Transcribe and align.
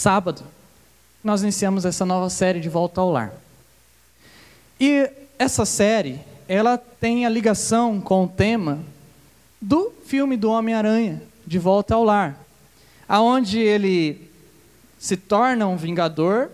sábado, 0.00 0.44
nós 1.22 1.42
iniciamos 1.42 1.84
essa 1.84 2.06
nova 2.06 2.30
série 2.30 2.58
de 2.58 2.70
Volta 2.70 3.02
ao 3.02 3.10
Lar. 3.10 3.34
E 4.80 5.10
essa 5.38 5.66
série, 5.66 6.18
ela 6.48 6.78
tem 6.78 7.26
a 7.26 7.28
ligação 7.28 8.00
com 8.00 8.24
o 8.24 8.28
tema 8.28 8.78
do 9.60 9.92
filme 10.06 10.38
do 10.38 10.50
Homem-Aranha, 10.50 11.22
De 11.46 11.58
Volta 11.58 11.94
ao 11.96 12.02
Lar, 12.02 12.34
aonde 13.06 13.58
ele 13.58 14.30
se 14.98 15.18
torna 15.18 15.68
um 15.68 15.76
vingador 15.76 16.50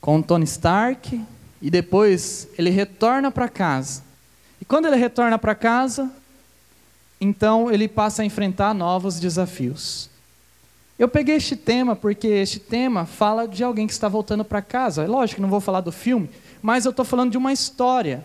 com 0.00 0.20
Tony 0.20 0.44
Stark 0.44 1.24
e 1.62 1.70
depois 1.70 2.48
ele 2.58 2.70
retorna 2.70 3.30
para 3.30 3.48
casa. 3.48 4.02
E 4.60 4.64
quando 4.64 4.86
ele 4.86 4.96
retorna 4.96 5.38
para 5.38 5.54
casa, 5.54 6.10
então 7.20 7.70
ele 7.70 7.86
passa 7.86 8.22
a 8.22 8.24
enfrentar 8.24 8.74
novos 8.74 9.20
desafios. 9.20 10.10
Eu 11.00 11.08
peguei 11.08 11.36
este 11.36 11.56
tema 11.56 11.96
porque 11.96 12.26
este 12.26 12.58
tema 12.58 13.06
fala 13.06 13.48
de 13.48 13.64
alguém 13.64 13.86
que 13.86 13.92
está 13.94 14.06
voltando 14.06 14.44
para 14.44 14.60
casa. 14.60 15.02
É 15.02 15.06
lógico 15.06 15.36
que 15.36 15.40
não 15.40 15.48
vou 15.48 15.58
falar 15.58 15.80
do 15.80 15.90
filme, 15.90 16.28
mas 16.60 16.84
eu 16.84 16.90
estou 16.90 17.06
falando 17.06 17.30
de 17.30 17.38
uma 17.38 17.54
história 17.54 18.22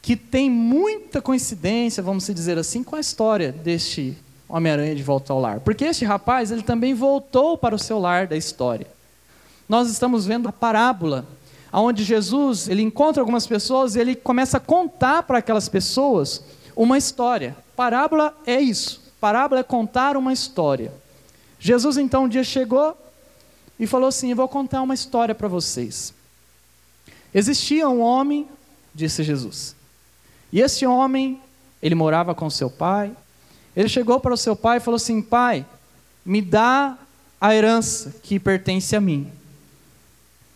que 0.00 0.14
tem 0.14 0.48
muita 0.48 1.20
coincidência, 1.20 2.00
vamos 2.00 2.26
dizer 2.28 2.56
assim, 2.56 2.84
com 2.84 2.94
a 2.94 3.00
história 3.00 3.50
deste 3.50 4.16
Homem-Aranha 4.48 4.94
de 4.94 5.02
volta 5.02 5.32
ao 5.32 5.40
lar. 5.40 5.58
Porque 5.58 5.84
este 5.84 6.04
rapaz, 6.04 6.52
ele 6.52 6.62
também 6.62 6.94
voltou 6.94 7.58
para 7.58 7.74
o 7.74 7.78
seu 7.78 7.98
lar 7.98 8.28
da 8.28 8.36
história. 8.36 8.86
Nós 9.68 9.90
estamos 9.90 10.24
vendo 10.24 10.48
a 10.48 10.52
parábola, 10.52 11.26
onde 11.72 12.04
Jesus, 12.04 12.68
ele 12.68 12.82
encontra 12.82 13.20
algumas 13.20 13.48
pessoas 13.48 13.96
e 13.96 14.00
ele 14.00 14.14
começa 14.14 14.58
a 14.58 14.60
contar 14.60 15.24
para 15.24 15.38
aquelas 15.38 15.68
pessoas 15.68 16.40
uma 16.76 16.96
história. 16.96 17.56
Parábola 17.74 18.32
é 18.46 18.60
isso. 18.60 19.02
Parábola 19.20 19.58
é 19.58 19.64
contar 19.64 20.16
uma 20.16 20.32
história. 20.32 20.92
Jesus 21.60 21.98
então 21.98 22.24
um 22.24 22.28
dia 22.28 22.42
chegou 22.42 22.96
e 23.78 23.86
falou 23.86 24.08
assim: 24.08 24.34
vou 24.34 24.48
contar 24.48 24.80
uma 24.80 24.94
história 24.94 25.34
para 25.34 25.46
vocês. 25.46 26.14
Existia 27.32 27.88
um 27.88 28.00
homem, 28.00 28.48
disse 28.94 29.22
Jesus. 29.22 29.76
E 30.52 30.60
esse 30.60 30.84
homem, 30.86 31.40
ele 31.80 31.94
morava 31.94 32.34
com 32.34 32.50
seu 32.50 32.70
pai. 32.70 33.12
Ele 33.76 33.88
chegou 33.88 34.18
para 34.18 34.34
o 34.34 34.38
seu 34.38 34.56
pai 34.56 34.78
e 34.78 34.80
falou 34.80 34.96
assim: 34.96 35.20
Pai, 35.20 35.64
me 36.24 36.40
dá 36.40 36.98
a 37.38 37.54
herança 37.54 38.14
que 38.22 38.40
pertence 38.40 38.96
a 38.96 39.00
mim. 39.00 39.30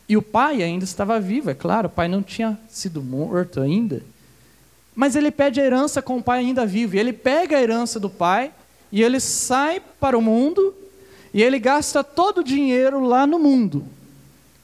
E 0.08 0.16
o 0.16 0.22
pai 0.22 0.62
ainda 0.62 0.84
estava 0.84 1.20
vivo, 1.20 1.50
é 1.50 1.54
claro, 1.54 1.86
o 1.86 1.90
pai 1.90 2.08
não 2.08 2.22
tinha 2.22 2.58
sido 2.68 3.02
morto 3.02 3.60
ainda. 3.60 4.02
Mas 4.94 5.16
ele 5.16 5.30
pede 5.30 5.60
a 5.60 5.64
herança 5.64 6.02
com 6.02 6.18
o 6.18 6.22
pai 6.22 6.40
ainda 6.40 6.66
vivo. 6.66 6.96
E 6.96 6.98
ele 6.98 7.12
pega 7.12 7.56
a 7.56 7.62
herança 7.62 8.00
do 8.00 8.10
pai 8.10 8.52
e 8.92 9.02
ele 9.02 9.18
sai 9.18 9.80
para 9.98 10.16
o 10.16 10.22
mundo 10.22 10.74
e 11.34 11.42
ele 11.42 11.58
gasta 11.58 12.04
todo 12.04 12.38
o 12.38 12.44
dinheiro 12.44 13.00
lá 13.00 13.26
no 13.26 13.40
mundo. 13.40 13.84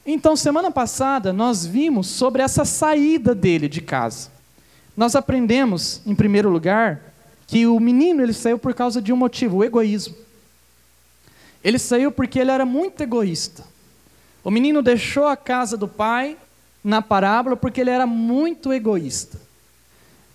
Então, 0.05 0.37
semana 0.37 0.71
passada, 0.71 1.33
nós 1.33 1.65
vimos 1.65 2.07
sobre 2.07 2.41
essa 2.41 2.63
saída 2.63 3.35
dele 3.35 3.67
de 3.67 3.81
casa. 3.81 4.31
Nós 4.95 5.13
aprendemos, 5.13 6.01
em 6.05 6.15
primeiro 6.15 6.49
lugar, 6.49 7.01
que 7.45 7.67
o 7.67 7.77
menino 7.77 8.23
ele 8.23 8.31
saiu 8.31 8.57
por 8.57 8.73
causa 8.73 9.01
de 9.01 9.11
um 9.11 9.17
motivo, 9.17 9.57
o 9.57 9.63
egoísmo. 9.65 10.15
Ele 11.61 11.77
saiu 11.77 12.09
porque 12.09 12.39
ele 12.39 12.51
era 12.51 12.65
muito 12.65 13.01
egoísta. 13.01 13.65
O 14.41 14.49
menino 14.49 14.81
deixou 14.81 15.27
a 15.27 15.35
casa 15.35 15.75
do 15.75 15.89
pai 15.89 16.37
na 16.81 17.01
parábola 17.01 17.57
porque 17.57 17.81
ele 17.81 17.89
era 17.89 18.07
muito 18.07 18.71
egoísta. 18.71 19.37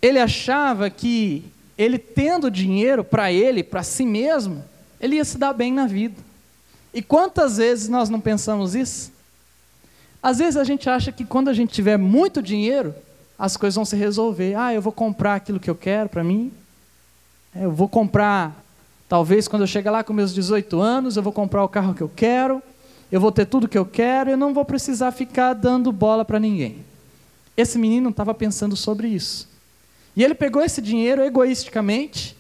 Ele 0.03 0.19
achava 0.19 0.91
que 0.91 1.45
ele 1.79 1.99
tendo 1.99 2.51
dinheiro 2.51 3.03
para 3.03 3.33
ele, 3.33 3.63
para 3.63 3.83
si 3.83 4.05
mesmo, 4.05 4.63
ele 5.01 5.17
ia 5.17 5.25
se 5.25 5.39
dar 5.39 5.55
bem 5.55 5.73
na 5.73 5.87
vida. 5.87 6.26
E 6.97 7.03
quantas 7.03 7.59
vezes 7.59 7.91
nós 7.91 8.09
não 8.09 8.19
pensamos 8.19 8.75
isso? 8.75 9.13
Às 10.23 10.39
vezes 10.39 10.57
a 10.57 10.65
gente 10.65 10.89
acha 10.89 11.13
que 11.13 11.27
quando 11.27 11.51
a 11.51 11.53
gente 11.53 11.71
tiver 11.71 11.99
muito 11.99 12.41
dinheiro, 12.41 12.95
as 13.39 13.55
coisas 13.55 13.75
vão 13.75 13.85
se 13.85 13.95
resolver. 13.95 14.55
Ah, 14.55 14.73
eu 14.73 14.81
vou 14.81 14.95
comprar 14.95 15.35
aquilo 15.35 15.61
que 15.61 15.69
eu 15.69 15.75
quero 15.75 16.09
para 16.09 16.25
mim. 16.25 16.51
É, 17.55 17.67
eu 17.67 17.71
vou 17.71 17.87
comprar, 17.87 18.65
talvez 19.11 19.47
quando 19.47 19.61
eu 19.61 19.67
chegar 19.67 19.91
lá 19.91 20.03
com 20.03 20.15
meus 20.15 20.33
18 20.33 20.81
anos, 20.81 21.19
eu 21.19 21.23
vou 21.23 21.35
comprar 21.35 21.63
o 21.63 21.69
carro 21.69 21.93
que 21.93 22.01
eu 22.01 22.11
quero, 22.17 22.63
eu 23.13 23.21
vou 23.21 23.31
ter 23.31 23.45
tudo 23.45 23.69
que 23.69 23.77
eu 23.77 23.85
quero, 23.85 24.31
eu 24.31 24.37
não 24.39 24.55
vou 24.55 24.65
precisar 24.65 25.13
ficar 25.13 25.53
dando 25.53 25.93
bola 25.93 26.25
para 26.25 26.41
ninguém. 26.41 26.79
Esse 27.55 27.77
menino 27.79 28.09
estava 28.09 28.33
pensando 28.33 28.75
sobre 28.75 29.09
isso. 29.09 29.47
E 30.17 30.25
ele 30.25 30.35
pegou 30.35 30.63
esse 30.63 30.81
dinheiro 30.81 31.23
egoisticamente 31.23 32.35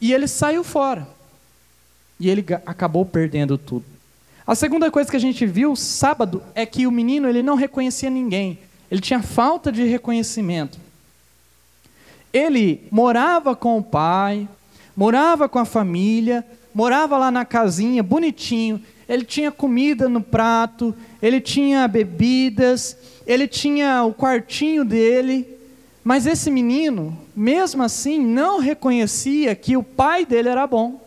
e 0.00 0.12
ele 0.12 0.28
saiu 0.28 0.62
fora. 0.62 1.08
E 2.20 2.30
ele 2.30 2.46
acabou 2.64 3.04
perdendo 3.04 3.58
tudo. 3.58 3.95
A 4.46 4.54
segunda 4.54 4.90
coisa 4.92 5.10
que 5.10 5.16
a 5.16 5.20
gente 5.20 5.44
viu 5.44 5.74
sábado 5.74 6.40
é 6.54 6.64
que 6.64 6.86
o 6.86 6.90
menino 6.90 7.28
ele 7.28 7.42
não 7.42 7.56
reconhecia 7.56 8.08
ninguém. 8.08 8.58
Ele 8.88 9.00
tinha 9.00 9.20
falta 9.20 9.72
de 9.72 9.84
reconhecimento. 9.84 10.78
Ele 12.32 12.86
morava 12.90 13.56
com 13.56 13.76
o 13.76 13.82
pai, 13.82 14.48
morava 14.96 15.48
com 15.48 15.58
a 15.58 15.64
família, 15.64 16.46
morava 16.72 17.18
lá 17.18 17.30
na 17.30 17.44
casinha, 17.44 18.04
bonitinho. 18.04 18.80
Ele 19.08 19.24
tinha 19.24 19.50
comida 19.50 20.08
no 20.08 20.20
prato, 20.20 20.94
ele 21.20 21.40
tinha 21.40 21.88
bebidas, 21.88 22.96
ele 23.26 23.48
tinha 23.48 24.04
o 24.04 24.14
quartinho 24.14 24.84
dele. 24.84 25.48
Mas 26.04 26.24
esse 26.24 26.52
menino, 26.52 27.18
mesmo 27.34 27.82
assim, 27.82 28.20
não 28.20 28.60
reconhecia 28.60 29.56
que 29.56 29.76
o 29.76 29.82
pai 29.82 30.24
dele 30.24 30.48
era 30.48 30.68
bom. 30.68 31.05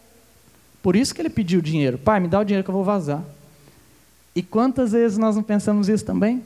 Por 0.81 0.95
isso 0.95 1.13
que 1.13 1.21
ele 1.21 1.29
pediu 1.29 1.61
dinheiro. 1.61 1.97
Pai, 1.97 2.19
me 2.19 2.27
dá 2.27 2.39
o 2.39 2.43
dinheiro 2.43 2.63
que 2.63 2.69
eu 2.69 2.75
vou 2.75 2.83
vazar. 2.83 3.23
E 4.35 4.41
quantas 4.41 4.91
vezes 4.91 5.17
nós 5.17 5.35
não 5.35 5.43
pensamos 5.43 5.89
isso 5.89 6.05
também? 6.05 6.43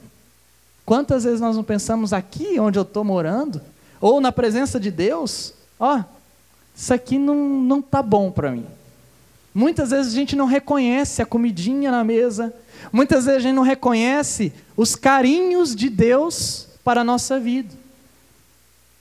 Quantas 0.86 1.24
vezes 1.24 1.40
nós 1.40 1.56
não 1.56 1.64
pensamos 1.64 2.12
aqui 2.12 2.60
onde 2.60 2.78
eu 2.78 2.84
estou 2.84 3.04
morando, 3.04 3.62
ou 4.02 4.20
na 4.20 4.32
presença 4.32 4.80
de 4.80 4.92
Deus, 4.92 5.54
ó, 5.80 5.98
oh, 5.98 6.04
isso 6.76 6.94
aqui 6.94 7.18
não 7.18 7.36
não 7.36 7.82
tá 7.82 8.02
bom 8.02 8.32
para 8.32 8.52
mim. 8.52 8.66
Muitas 9.54 9.92
vezes 9.92 10.12
a 10.12 10.16
gente 10.16 10.36
não 10.36 10.46
reconhece 10.46 11.22
a 11.22 11.26
comidinha 11.26 11.92
na 11.92 12.04
mesa, 12.04 12.54
muitas 12.92 13.26
vezes 13.26 13.40
a 13.40 13.44
gente 13.44 13.56
não 13.56 13.64
reconhece 13.64 14.52
os 14.76 14.96
carinhos 14.96 15.76
de 15.76 15.90
Deus 15.90 16.68
para 16.84 17.02
a 17.02 17.04
nossa 17.04 17.40
vida. 17.40 17.74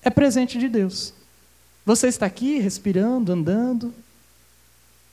É 0.02 0.10
presente 0.10 0.58
de 0.58 0.68
Deus. 0.68 1.14
Você 1.84 2.08
está 2.08 2.26
aqui 2.26 2.58
respirando, 2.58 3.32
andando, 3.32 3.92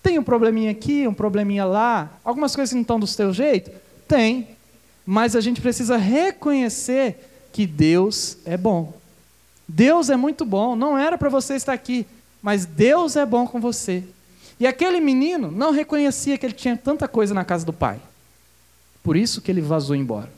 tem 0.02 0.18
um 0.18 0.24
probleminha 0.24 0.72
aqui, 0.72 1.08
um 1.08 1.14
probleminha 1.14 1.66
lá, 1.66 2.10
algumas 2.24 2.56
coisas 2.56 2.74
não 2.74 2.82
estão 2.82 3.00
do 3.00 3.08
seu 3.08 3.34
jeito? 3.34 3.72
Tem. 4.08 4.48
Mas 5.06 5.36
a 5.36 5.42
gente 5.42 5.62
precisa 5.62 5.98
reconhecer 5.98 7.50
que 7.52 7.66
Deus 7.66 8.38
é 8.46 8.56
bom. 8.56 8.94
Deus 9.68 10.10
é 10.10 10.16
muito 10.16 10.46
bom. 10.46 10.76
Não 10.76 10.98
era 10.98 11.18
para 11.18 11.30
você 11.30 11.56
estar 11.56 11.74
aqui, 11.74 12.06
mas 12.42 12.66
Deus 12.66 13.16
é 13.16 13.26
bom 13.26 13.46
com 13.46 13.60
você. 13.60 14.04
E 14.60 14.68
aquele 14.68 15.00
menino 15.00 15.52
não 15.52 15.72
reconhecia 15.72 16.38
que 16.38 16.46
ele 16.46 16.54
tinha 16.54 16.76
tanta 16.76 17.08
coisa 17.08 17.34
na 17.34 17.46
casa 17.46 17.66
do 17.66 17.74
pai. 17.74 18.00
Por 19.04 19.16
isso 19.16 19.42
que 19.42 19.52
ele 19.52 19.62
vazou 19.62 19.96
embora. 19.96 20.30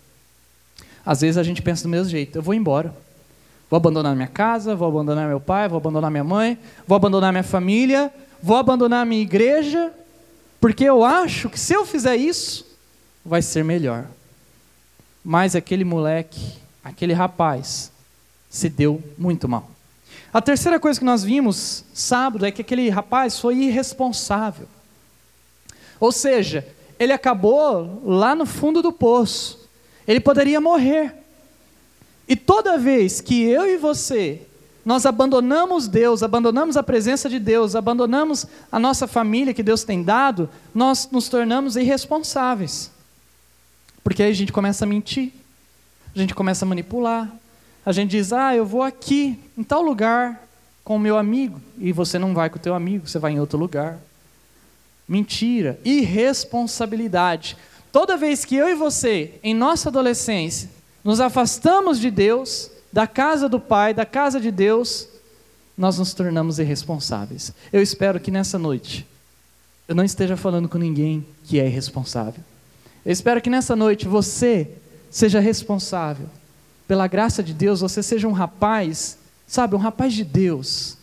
Às 1.06 1.22
vezes 1.22 1.38
a 1.38 1.44
gente 1.44 1.62
pensa 1.62 1.84
do 1.84 1.90
mesmo 1.90 2.10
jeito: 2.10 2.38
eu 2.38 2.42
vou 2.42 2.54
embora. 2.54 2.94
Vou 3.70 3.78
abandonar 3.78 4.14
minha 4.16 4.28
casa, 4.28 4.76
vou 4.76 4.90
abandonar 4.90 5.30
meu 5.30 5.40
pai, 5.40 5.70
vou 5.70 5.78
abandonar 5.78 6.12
minha 6.12 6.26
mãe, 6.26 6.58
vou 6.86 6.96
abandonar 6.96 7.32
minha 7.32 7.44
família, 7.44 8.12
vou 8.42 8.58
abandonar 8.58 9.04
a 9.04 9.06
minha 9.06 9.22
igreja, 9.22 9.92
porque 10.60 10.84
eu 10.84 11.04
acho 11.04 11.50
que 11.50 11.60
se 11.60 11.74
eu 11.74 11.86
fizer 11.86 12.16
isso, 12.16 12.66
vai 13.26 13.42
ser 13.42 13.64
melhor. 13.64 14.06
Mas 15.24 15.56
aquele 15.56 15.84
moleque, 15.84 16.58
aquele 16.84 17.14
rapaz, 17.14 17.92
se 18.50 18.68
deu 18.70 19.02
muito 19.18 19.48
mal. 19.48 19.70
A 20.34 20.42
terceira 20.42 20.80
coisa 20.80 21.00
que 21.00 21.06
nós 21.06 21.24
vimos 21.24 21.84
sábado 21.94 22.46
é 22.46 22.52
que 22.52 22.62
aquele 22.62 22.90
rapaz 22.90 23.40
foi 23.40 23.56
irresponsável. 23.58 24.68
Ou 26.00 26.12
seja, 26.12 26.68
ele 26.98 27.14
acabou 27.14 28.02
lá 28.06 28.34
no 28.34 28.46
fundo 28.46 28.82
do 28.82 28.92
poço. 28.92 29.70
Ele 30.08 30.20
poderia 30.20 30.60
morrer. 30.60 31.14
E 32.28 32.36
toda 32.36 32.78
vez 32.78 33.22
que 33.22 33.44
eu 33.44 33.66
e 33.68 33.78
você 33.78 34.42
nós 34.84 35.06
abandonamos 35.06 35.88
Deus, 35.88 36.24
abandonamos 36.24 36.76
a 36.76 36.84
presença 36.84 37.30
de 37.30 37.40
Deus, 37.40 37.76
abandonamos 37.76 38.48
a 38.72 38.80
nossa 38.80 39.08
família 39.08 39.54
que 39.54 39.62
Deus 39.62 39.84
tem 39.84 40.04
dado, 40.04 40.50
nós 40.74 41.10
nos 41.12 41.30
tornamos 41.30 41.76
irresponsáveis. 41.76 42.92
Porque 44.04 44.24
aí 44.24 44.32
a 44.32 44.36
gente 44.36 44.52
começa 44.52 44.86
a 44.86 44.88
mentir, 44.88 45.32
a 46.16 46.20
gente 46.20 46.34
começa 46.34 46.66
a 46.66 46.68
manipular, 46.68 47.32
a 47.86 47.92
gente 47.92 48.12
diz: 48.12 48.34
ah, 48.34 48.56
eu 48.56 48.66
vou 48.66 48.82
aqui, 48.82 49.40
em 49.56 49.64
tal 49.64 49.84
lugar, 49.84 50.48
com 50.84 50.96
o 50.96 51.00
meu 51.00 51.18
amigo, 51.18 51.62
e 51.78 51.92
você 51.92 52.18
não 52.18 52.34
vai 52.34 52.50
com 52.50 52.58
o 52.58 52.62
teu 52.62 52.74
amigo, 52.74 53.08
você 53.08 53.20
vai 53.20 53.34
em 53.34 53.40
outro 53.40 53.60
lugar. 53.60 54.00
Mentira, 55.08 55.80
irresponsabilidade. 55.86 57.56
Toda 57.92 58.18
vez 58.18 58.46
que 58.46 58.56
eu 58.56 58.70
e 58.70 58.74
você, 58.74 59.34
em 59.44 59.54
nossa 59.54 59.90
adolescência, 59.90 60.70
nos 61.04 61.20
afastamos 61.20 62.00
de 62.00 62.10
Deus, 62.10 62.71
da 62.92 63.08
casa 63.08 63.48
do 63.48 63.60
Pai, 63.60 63.94
da 63.94 64.06
casa 64.06 64.40
de 64.40 64.52
Deus, 64.52 65.08
nós 65.78 65.98
nos 65.98 66.14
tornamos 66.14 66.60
irresponsáveis. 66.60 67.54
Eu 67.72 67.82
espero 67.82 68.20
que 68.20 68.32
nessa 68.32 68.60
noite 68.60 69.08
eu 69.88 69.96
não 69.96 70.04
esteja 70.04 70.38
falando 70.38 70.70
com 70.70 70.78
ninguém 70.78 71.26
que 71.44 71.60
é 71.60 71.66
irresponsável. 71.66 72.44
Eu 73.06 73.12
espero 73.12 73.42
que 73.42 73.50
nessa 73.50 73.76
noite 73.76 74.08
você 74.08 74.70
seja 75.10 75.40
responsável. 75.40 76.30
Pela 76.88 77.08
graça 77.08 77.42
de 77.42 77.54
Deus, 77.54 77.82
você 77.82 78.04
seja 78.04 78.28
um 78.28 78.32
rapaz, 78.32 79.18
sabe, 79.48 79.76
um 79.76 79.80
rapaz 79.80 80.14
de 80.14 80.24
Deus. 80.24 80.98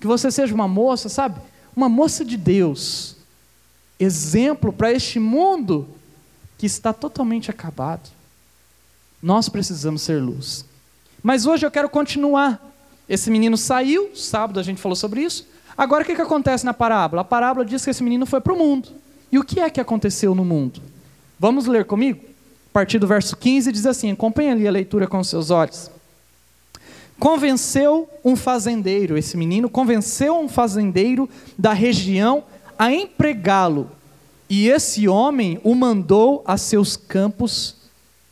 Que 0.00 0.06
você 0.06 0.30
seja 0.30 0.54
uma 0.54 0.68
moça, 0.68 1.08
sabe, 1.08 1.40
uma 1.74 1.88
moça 1.88 2.24
de 2.24 2.36
Deus. 2.36 3.16
Exemplo 3.98 4.72
para 4.72 4.92
este 4.92 5.18
mundo 5.18 5.88
que 6.58 6.66
está 6.66 6.92
totalmente 6.92 7.50
acabado. 7.50 8.10
Nós 9.22 9.48
precisamos 9.48 10.02
ser 10.02 10.22
luz. 10.22 10.64
Mas 11.22 11.46
hoje 11.46 11.66
eu 11.66 11.70
quero 11.70 11.88
continuar. 11.88 12.60
Esse 13.08 13.30
menino 13.30 13.56
saiu, 13.56 14.10
sábado 14.14 14.60
a 14.60 14.62
gente 14.62 14.80
falou 14.80 14.96
sobre 14.96 15.22
isso. 15.22 15.46
Agora 15.76 16.02
o 16.02 16.06
que, 16.06 16.14
que 16.14 16.22
acontece 16.22 16.64
na 16.64 16.74
parábola? 16.74 17.22
A 17.22 17.24
parábola 17.24 17.64
diz 17.64 17.84
que 17.84 17.90
esse 17.90 18.02
menino 18.02 18.26
foi 18.26 18.40
para 18.40 18.52
o 18.52 18.58
mundo. 18.58 18.88
E 19.32 19.38
o 19.38 19.44
que 19.44 19.60
é 19.60 19.70
que 19.70 19.80
aconteceu 19.80 20.34
no 20.34 20.44
mundo? 20.44 20.80
Vamos 21.38 21.66
ler 21.66 21.84
comigo? 21.84 22.20
A 22.70 22.72
partir 22.72 22.98
do 22.98 23.06
verso 23.06 23.36
15 23.36 23.72
diz 23.72 23.86
assim: 23.86 24.10
acompanhe 24.10 24.50
ali 24.50 24.68
a 24.68 24.70
leitura 24.70 25.06
com 25.06 25.18
os 25.18 25.28
seus 25.28 25.50
olhos. 25.50 25.90
Convenceu 27.18 28.08
um 28.24 28.34
fazendeiro, 28.34 29.18
esse 29.18 29.36
menino 29.36 29.68
convenceu 29.68 30.38
um 30.38 30.48
fazendeiro 30.48 31.28
da 31.58 31.72
região 31.72 32.44
a 32.78 32.90
empregá-lo 32.90 33.90
e 34.48 34.68
esse 34.68 35.06
homem 35.06 35.60
o 35.62 35.74
mandou 35.74 36.42
a 36.46 36.56
seus 36.56 36.96
campos 36.96 37.76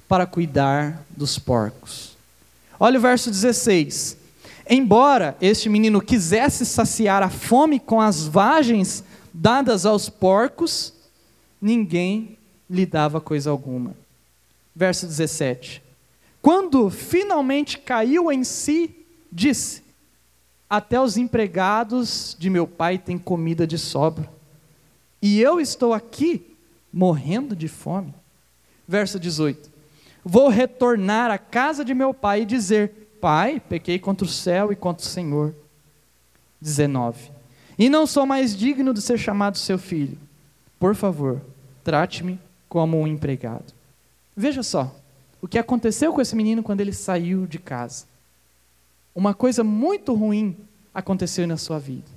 para 0.09 0.27
cuidar 0.27 1.05
dos 1.11 1.39
porcos. 1.39 2.08
Olha 2.81 2.99
o 2.99 3.03
verso 3.03 3.31
16. 3.31 4.17
Embora 4.69 5.37
este 5.41 5.69
menino 5.69 6.01
quisesse 6.01 6.65
saciar 6.67 7.23
a 7.23 7.31
fome 7.31 7.81
com 7.81 8.01
as 8.01 8.27
vagens 8.27 9.03
dadas 9.33 9.87
aos 9.87 10.09
porcos, 10.09 10.93
ninguém 11.61 12.39
lhe 12.69 12.85
dava 12.85 13.21
coisa 13.21 13.51
alguma. 13.51 13.95
Verso 14.75 15.07
17. 15.07 15.83
Quando 16.41 16.89
finalmente 16.91 17.79
caiu 17.79 18.31
em 18.31 18.45
si, 18.45 18.95
disse: 19.33 19.83
Até 20.69 21.01
os 21.01 21.17
empregados 21.17 22.37
de 22.39 22.49
meu 22.49 22.67
pai 22.67 22.99
têm 22.99 23.19
comida 23.19 23.67
de 23.67 23.79
sobra 23.79 24.31
e 25.21 25.41
eu 25.41 25.61
estou 25.61 25.93
aqui 25.93 26.57
morrendo 26.93 27.57
de 27.57 27.69
fome. 27.69 28.15
Verso 28.87 29.19
18: 29.19 29.68
Vou 30.31 30.51
retornar 30.51 31.31
à 31.31 31.39
casa 31.39 31.83
de 31.83 31.95
meu 31.95 32.13
pai 32.13 32.43
e 32.43 32.45
dizer: 32.45 33.17
Pai, 33.19 33.59
pequei 33.67 33.99
contra 33.99 34.27
o 34.27 34.29
céu 34.29 34.71
e 34.71 34.77
contra 34.77 35.03
o 35.03 35.09
Senhor. 35.09 35.55
19: 36.61 37.31
E 37.79 37.89
não 37.89 38.07
sou 38.07 38.27
mais 38.27 38.55
digno 38.55 38.93
de 38.93 39.01
ser 39.01 39.17
chamado 39.17 39.57
seu 39.57 39.79
filho. 39.79 40.19
Por 40.79 40.95
favor, 40.95 41.41
trate-me 41.83 42.39
como 42.69 43.01
um 43.01 43.07
empregado. 43.07 43.73
Veja 44.37 44.63
só 44.63 44.95
o 45.41 45.49
que 45.49 45.59
aconteceu 45.59 46.13
com 46.13 46.21
esse 46.21 46.37
menino 46.37 46.63
quando 46.63 46.83
ele 46.83 46.93
saiu 46.93 47.47
de 47.47 47.59
casa. 47.59 48.05
Uma 49.15 49.33
coisa 49.33 49.65
muito 49.65 50.13
ruim 50.13 50.55
aconteceu 50.93 51.47
na 51.47 51.57
sua 51.57 51.79
vida. 51.79 52.11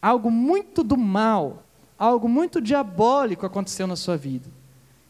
Algo 0.00 0.30
muito 0.30 0.84
do 0.84 0.96
mal 0.96 1.64
algo 2.00 2.26
muito 2.26 2.62
diabólico 2.62 3.44
aconteceu 3.44 3.86
na 3.86 3.94
sua 3.94 4.16
vida. 4.16 4.48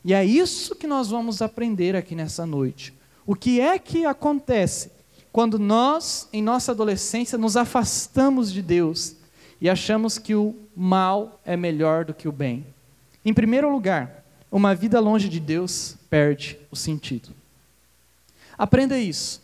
E 0.04 0.14
é 0.14 0.24
isso 0.24 0.74
que 0.74 0.86
nós 0.86 1.08
vamos 1.08 1.42
aprender 1.42 1.94
aqui 1.94 2.14
nessa 2.14 2.46
noite. 2.46 2.94
O 3.26 3.34
que 3.34 3.60
é 3.60 3.78
que 3.78 4.06
acontece 4.06 4.90
quando 5.30 5.58
nós, 5.58 6.28
em 6.32 6.42
nossa 6.42 6.72
adolescência, 6.72 7.36
nos 7.36 7.56
afastamos 7.56 8.52
de 8.52 8.62
Deus 8.62 9.14
e 9.60 9.68
achamos 9.68 10.18
que 10.18 10.34
o 10.34 10.56
mal 10.74 11.40
é 11.44 11.56
melhor 11.56 12.04
do 12.04 12.14
que 12.14 12.26
o 12.26 12.32
bem? 12.32 12.66
Em 13.24 13.34
primeiro 13.34 13.70
lugar, 13.70 14.24
uma 14.50 14.74
vida 14.74 14.98
longe 14.98 15.28
de 15.28 15.38
Deus 15.38 15.96
perde 16.08 16.58
o 16.70 16.76
sentido. 16.76 17.28
Aprenda 18.56 18.98
isso. 18.98 19.42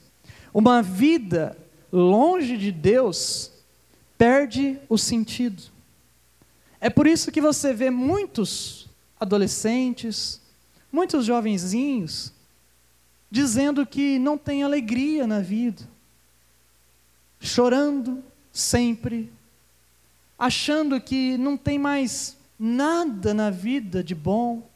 Uma 0.52 0.82
vida 0.82 1.56
longe 1.92 2.56
de 2.56 2.72
Deus 2.72 3.52
perde 4.18 4.78
o 4.88 4.96
sentido. 4.96 5.62
É 6.80 6.90
por 6.90 7.06
isso 7.06 7.30
que 7.30 7.40
você 7.40 7.72
vê 7.72 7.90
muitos 7.90 8.88
adolescentes, 9.18 10.40
muitos 10.96 11.26
jovenzinhos, 11.26 12.32
dizendo 13.30 13.84
que 13.84 14.18
não 14.18 14.38
tem 14.38 14.62
alegria 14.62 15.26
na 15.26 15.40
vida, 15.40 15.82
chorando 17.38 18.24
sempre, 18.50 19.30
achando 20.38 20.98
que 20.98 21.36
não 21.36 21.54
tem 21.54 21.78
mais 21.78 22.34
nada 22.58 23.34
na 23.34 23.50
vida 23.50 24.02
de 24.02 24.14
bom. 24.14 24.66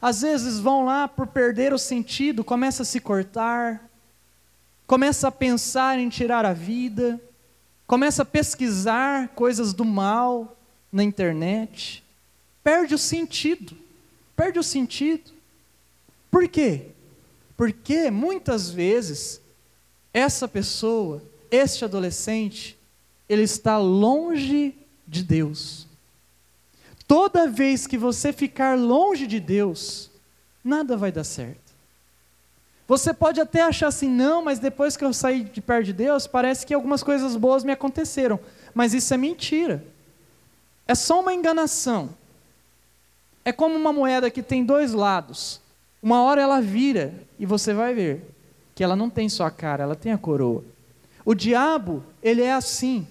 Às 0.00 0.22
vezes 0.22 0.58
vão 0.58 0.86
lá 0.86 1.06
por 1.06 1.26
perder 1.26 1.74
o 1.74 1.78
sentido, 1.78 2.42
começa 2.42 2.82
a 2.82 2.86
se 2.86 2.98
cortar, 2.98 3.86
começa 4.86 5.28
a 5.28 5.30
pensar 5.30 5.98
em 5.98 6.08
tirar 6.08 6.46
a 6.46 6.54
vida, 6.54 7.20
começa 7.86 8.22
a 8.22 8.26
pesquisar 8.26 9.28
coisas 9.34 9.74
do 9.74 9.84
mal, 9.84 10.56
na 10.90 11.04
internet, 11.04 12.02
perde 12.62 12.94
o 12.94 12.98
sentido. 12.98 13.84
Perde 14.36 14.58
o 14.58 14.62
sentido. 14.62 15.30
Por 16.34 16.48
quê? 16.48 16.86
Porque 17.56 18.10
muitas 18.10 18.68
vezes 18.68 19.40
essa 20.12 20.48
pessoa, 20.48 21.22
este 21.48 21.84
adolescente, 21.84 22.76
ele 23.28 23.42
está 23.42 23.78
longe 23.78 24.76
de 25.06 25.22
Deus. 25.22 25.86
Toda 27.06 27.46
vez 27.46 27.86
que 27.86 27.96
você 27.96 28.32
ficar 28.32 28.76
longe 28.76 29.28
de 29.28 29.38
Deus, 29.38 30.10
nada 30.64 30.96
vai 30.96 31.12
dar 31.12 31.22
certo. 31.22 31.72
Você 32.88 33.14
pode 33.14 33.40
até 33.40 33.62
achar 33.62 33.86
assim, 33.86 34.08
não, 34.08 34.42
mas 34.42 34.58
depois 34.58 34.96
que 34.96 35.04
eu 35.04 35.12
saí 35.12 35.44
de 35.44 35.60
perto 35.60 35.84
de 35.84 35.92
Deus, 35.92 36.26
parece 36.26 36.66
que 36.66 36.74
algumas 36.74 37.04
coisas 37.04 37.36
boas 37.36 37.62
me 37.62 37.70
aconteceram. 37.70 38.40
Mas 38.74 38.92
isso 38.92 39.14
é 39.14 39.16
mentira. 39.16 39.86
É 40.84 40.96
só 40.96 41.20
uma 41.20 41.32
enganação. 41.32 42.10
É 43.44 43.52
como 43.52 43.76
uma 43.76 43.92
moeda 43.92 44.28
que 44.32 44.42
tem 44.42 44.64
dois 44.64 44.92
lados. 44.92 45.62
Uma 46.04 46.20
hora 46.20 46.42
ela 46.42 46.60
vira 46.60 47.14
e 47.38 47.46
você 47.46 47.72
vai 47.72 47.94
ver 47.94 48.30
que 48.74 48.84
ela 48.84 48.94
não 48.94 49.08
tem 49.08 49.26
só 49.26 49.46
a 49.46 49.50
cara, 49.50 49.84
ela 49.84 49.96
tem 49.96 50.12
a 50.12 50.18
coroa. 50.18 50.62
O 51.24 51.34
diabo, 51.34 52.04
ele 52.22 52.42
é 52.42 52.52
assim. 52.52 53.08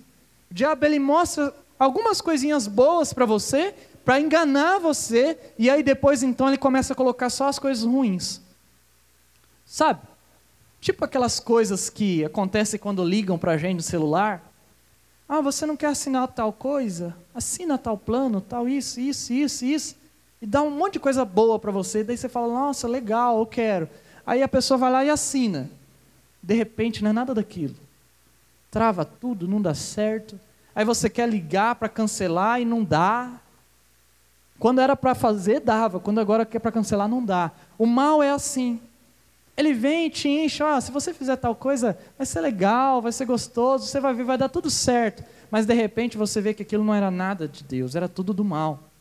O 0.51 0.53
diabo 0.53 0.85
ele 0.85 0.99
mostra 0.99 1.51
algumas 1.79 2.21
coisinhas 2.21 2.67
boas 2.67 3.11
para 3.11 3.25
você, 3.25 3.73
para 4.05 4.19
enganar 4.19 4.77
você, 4.77 5.35
e 5.57 5.71
aí 5.71 5.81
depois 5.81 6.21
então 6.21 6.47
ele 6.47 6.57
começa 6.59 6.93
a 6.93 6.95
colocar 6.95 7.31
só 7.31 7.47
as 7.47 7.57
coisas 7.57 7.83
ruins. 7.83 8.39
Sabe? 9.65 10.01
Tipo 10.79 11.03
aquelas 11.03 11.39
coisas 11.39 11.89
que 11.89 12.23
acontecem 12.23 12.79
quando 12.79 13.03
ligam 13.03 13.39
para 13.39 13.53
a 13.53 13.57
gente 13.57 13.77
no 13.77 13.81
celular. 13.81 14.53
Ah, 15.27 15.41
você 15.41 15.65
não 15.65 15.75
quer 15.75 15.87
assinar 15.87 16.27
tal 16.27 16.53
coisa? 16.53 17.17
Assina 17.33 17.75
tal 17.75 17.97
plano, 17.97 18.39
tal 18.39 18.69
isso, 18.69 18.99
isso, 18.99 19.33
isso, 19.33 19.65
isso. 19.65 20.02
E 20.43 20.45
dá 20.45 20.61
um 20.61 20.69
monte 20.69 20.93
de 20.95 20.99
coisa 20.99 21.23
boa 21.23 21.57
para 21.57 21.71
você. 21.71 22.03
Daí 22.03 22.17
você 22.17 22.27
fala, 22.27 22.49
nossa, 22.49 22.85
legal, 22.85 23.39
eu 23.39 23.45
quero. 23.45 23.87
Aí 24.27 24.43
a 24.43 24.47
pessoa 24.49 24.77
vai 24.77 24.91
lá 24.91 25.05
e 25.05 25.09
assina. 25.09 25.69
De 26.41 26.53
repente 26.53 27.01
não 27.01 27.11
é 27.11 27.13
nada 27.13 27.33
daquilo. 27.33 27.75
Trava 28.69 29.05
tudo, 29.05 29.47
não 29.47 29.61
dá 29.61 29.73
certo. 29.73 30.37
Aí 30.75 30.83
você 30.83 31.09
quer 31.09 31.29
ligar 31.29 31.75
para 31.75 31.87
cancelar 31.87 32.59
e 32.59 32.65
não 32.65 32.83
dá. 32.83 33.31
Quando 34.59 34.81
era 34.81 34.97
para 34.97 35.15
fazer, 35.15 35.61
dava. 35.61 35.97
Quando 35.97 36.19
agora 36.19 36.45
quer 36.45 36.59
para 36.59 36.73
cancelar, 36.73 37.07
não 37.07 37.23
dá. 37.23 37.49
O 37.77 37.85
mal 37.85 38.21
é 38.21 38.31
assim. 38.31 38.81
Ele 39.55 39.73
vem 39.73 40.07
e 40.07 40.09
te 40.09 40.27
enche, 40.27 40.61
ó, 40.61 40.77
se 40.81 40.91
você 40.91 41.13
fizer 41.13 41.37
tal 41.37 41.55
coisa, 41.55 41.97
vai 42.17 42.27
ser 42.27 42.41
legal, 42.41 43.01
vai 43.01 43.13
ser 43.13 43.23
gostoso, 43.23 43.87
você 43.87 44.01
vai 44.01 44.13
ver, 44.13 44.25
vai 44.25 44.37
dar 44.37 44.49
tudo 44.49 44.69
certo. 44.69 45.23
Mas 45.49 45.65
de 45.65 45.73
repente 45.73 46.17
você 46.17 46.41
vê 46.41 46.53
que 46.53 46.63
aquilo 46.63 46.83
não 46.83 46.93
era 46.93 47.09
nada 47.09 47.47
de 47.47 47.63
Deus, 47.63 47.95
era 47.95 48.09
tudo 48.09 48.33
do 48.33 48.43
mal. 48.43 48.91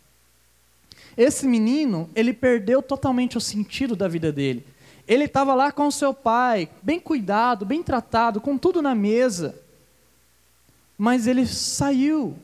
Esse 1.16 1.46
menino, 1.46 2.08
ele 2.14 2.32
perdeu 2.32 2.82
totalmente 2.82 3.36
o 3.36 3.40
sentido 3.40 3.94
da 3.94 4.08
vida 4.08 4.32
dele. 4.32 4.64
Ele 5.06 5.24
estava 5.24 5.54
lá 5.54 5.72
com 5.72 5.90
seu 5.90 6.14
pai, 6.14 6.68
bem 6.82 7.00
cuidado, 7.00 7.66
bem 7.66 7.82
tratado, 7.82 8.40
com 8.40 8.56
tudo 8.56 8.80
na 8.80 8.94
mesa. 8.94 9.54
Mas 10.96 11.26
ele 11.26 11.46
saiu. 11.46 12.36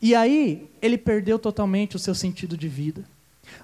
E 0.00 0.14
aí, 0.14 0.68
ele 0.80 0.96
perdeu 0.96 1.38
totalmente 1.38 1.96
o 1.96 1.98
seu 1.98 2.14
sentido 2.14 2.56
de 2.56 2.68
vida. 2.68 3.04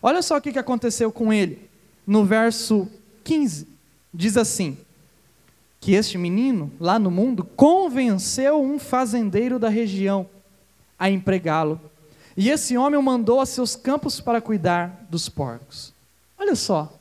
Olha 0.02 0.22
só 0.22 0.36
o 0.36 0.40
que 0.40 0.58
aconteceu 0.58 1.12
com 1.12 1.32
ele. 1.32 1.68
No 2.06 2.24
verso 2.24 2.88
15, 3.22 3.68
diz 4.12 4.36
assim: 4.36 4.76
que 5.84 5.92
este 5.92 6.16
menino, 6.16 6.72
lá 6.80 6.98
no 6.98 7.10
mundo, 7.10 7.44
convenceu 7.44 8.58
um 8.62 8.78
fazendeiro 8.78 9.58
da 9.58 9.68
região 9.68 10.26
a 10.98 11.10
empregá-lo. 11.10 11.78
E 12.36 12.50
esse 12.50 12.76
homem 12.76 12.98
o 12.98 13.02
mandou 13.02 13.40
a 13.40 13.46
seus 13.46 13.76
campos 13.76 14.20
para 14.20 14.40
cuidar 14.40 15.06
dos 15.08 15.28
porcos. 15.28 15.92
Olha 16.38 16.56
só. 16.56 16.84
O 16.84 16.98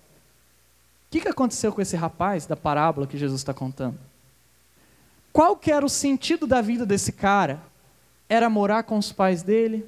que, 1.09 1.21
que 1.21 1.27
aconteceu 1.27 1.71
com 1.71 1.81
esse 1.81 1.95
rapaz 1.95 2.45
da 2.45 2.55
parábola 2.55 3.07
que 3.07 3.17
Jesus 3.17 3.41
está 3.41 3.53
contando? 3.53 3.97
Qual 5.31 5.55
que 5.55 5.71
era 5.71 5.85
o 5.85 5.89
sentido 5.89 6.45
da 6.45 6.61
vida 6.61 6.85
desse 6.85 7.11
cara? 7.11 7.59
Era 8.29 8.49
morar 8.49 8.83
com 8.83 8.97
os 8.97 9.11
pais 9.11 9.41
dele, 9.41 9.85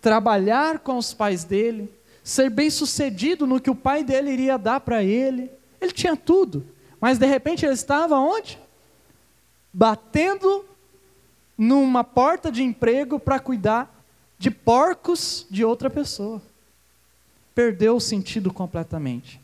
trabalhar 0.00 0.78
com 0.78 0.96
os 0.96 1.12
pais 1.12 1.44
dele, 1.44 1.92
ser 2.24 2.50
bem-sucedido 2.50 3.46
no 3.46 3.60
que 3.60 3.70
o 3.70 3.74
pai 3.74 4.02
dele 4.02 4.30
iria 4.30 4.56
dar 4.56 4.80
para 4.80 5.02
ele. 5.02 5.50
Ele 5.80 5.92
tinha 5.92 6.16
tudo, 6.16 6.66
mas 7.00 7.18
de 7.18 7.26
repente 7.26 7.64
ele 7.64 7.74
estava 7.74 8.18
onde? 8.18 8.58
Batendo 9.72 10.64
numa 11.56 12.02
porta 12.02 12.50
de 12.50 12.62
emprego 12.62 13.18
para 13.18 13.38
cuidar 13.38 13.97
de 14.38 14.50
porcos 14.50 15.46
de 15.50 15.64
outra 15.64 15.90
pessoa. 15.90 16.40
Perdeu 17.54 17.96
o 17.96 18.00
sentido 18.00 18.52
completamente. 18.52 19.40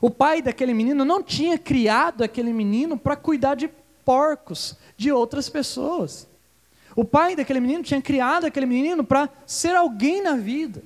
O 0.00 0.10
pai 0.10 0.40
daquele 0.40 0.72
menino 0.72 1.04
não 1.04 1.22
tinha 1.22 1.58
criado 1.58 2.24
aquele 2.24 2.52
menino 2.52 2.96
para 2.96 3.14
cuidar 3.14 3.54
de 3.54 3.68
porcos 4.04 4.76
de 4.96 5.12
outras 5.12 5.48
pessoas. 5.48 6.26
O 6.96 7.04
pai 7.04 7.36
daquele 7.36 7.60
menino 7.60 7.82
tinha 7.82 8.00
criado 8.00 8.46
aquele 8.46 8.66
menino 8.66 9.04
para 9.04 9.28
ser 9.46 9.76
alguém 9.76 10.22
na 10.22 10.36
vida. 10.36 10.82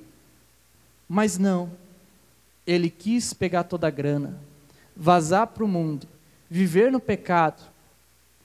Mas 1.07 1.37
não. 1.37 1.71
Ele 2.67 2.89
quis 2.89 3.33
pegar 3.33 3.63
toda 3.63 3.87
a 3.87 3.91
grana, 3.91 4.37
vazar 4.95 5.47
para 5.47 5.63
o 5.63 5.67
mundo, 5.67 6.07
viver 6.49 6.91
no 6.91 6.99
pecado 6.99 7.63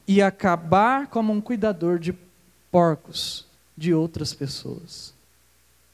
e 0.06 0.22
acabar 0.22 1.08
como 1.08 1.32
um 1.32 1.40
cuidador 1.40 1.98
de 1.98 2.14
porcos 2.70 3.46
de 3.76 3.92
outras 3.94 4.32
pessoas. 4.32 5.12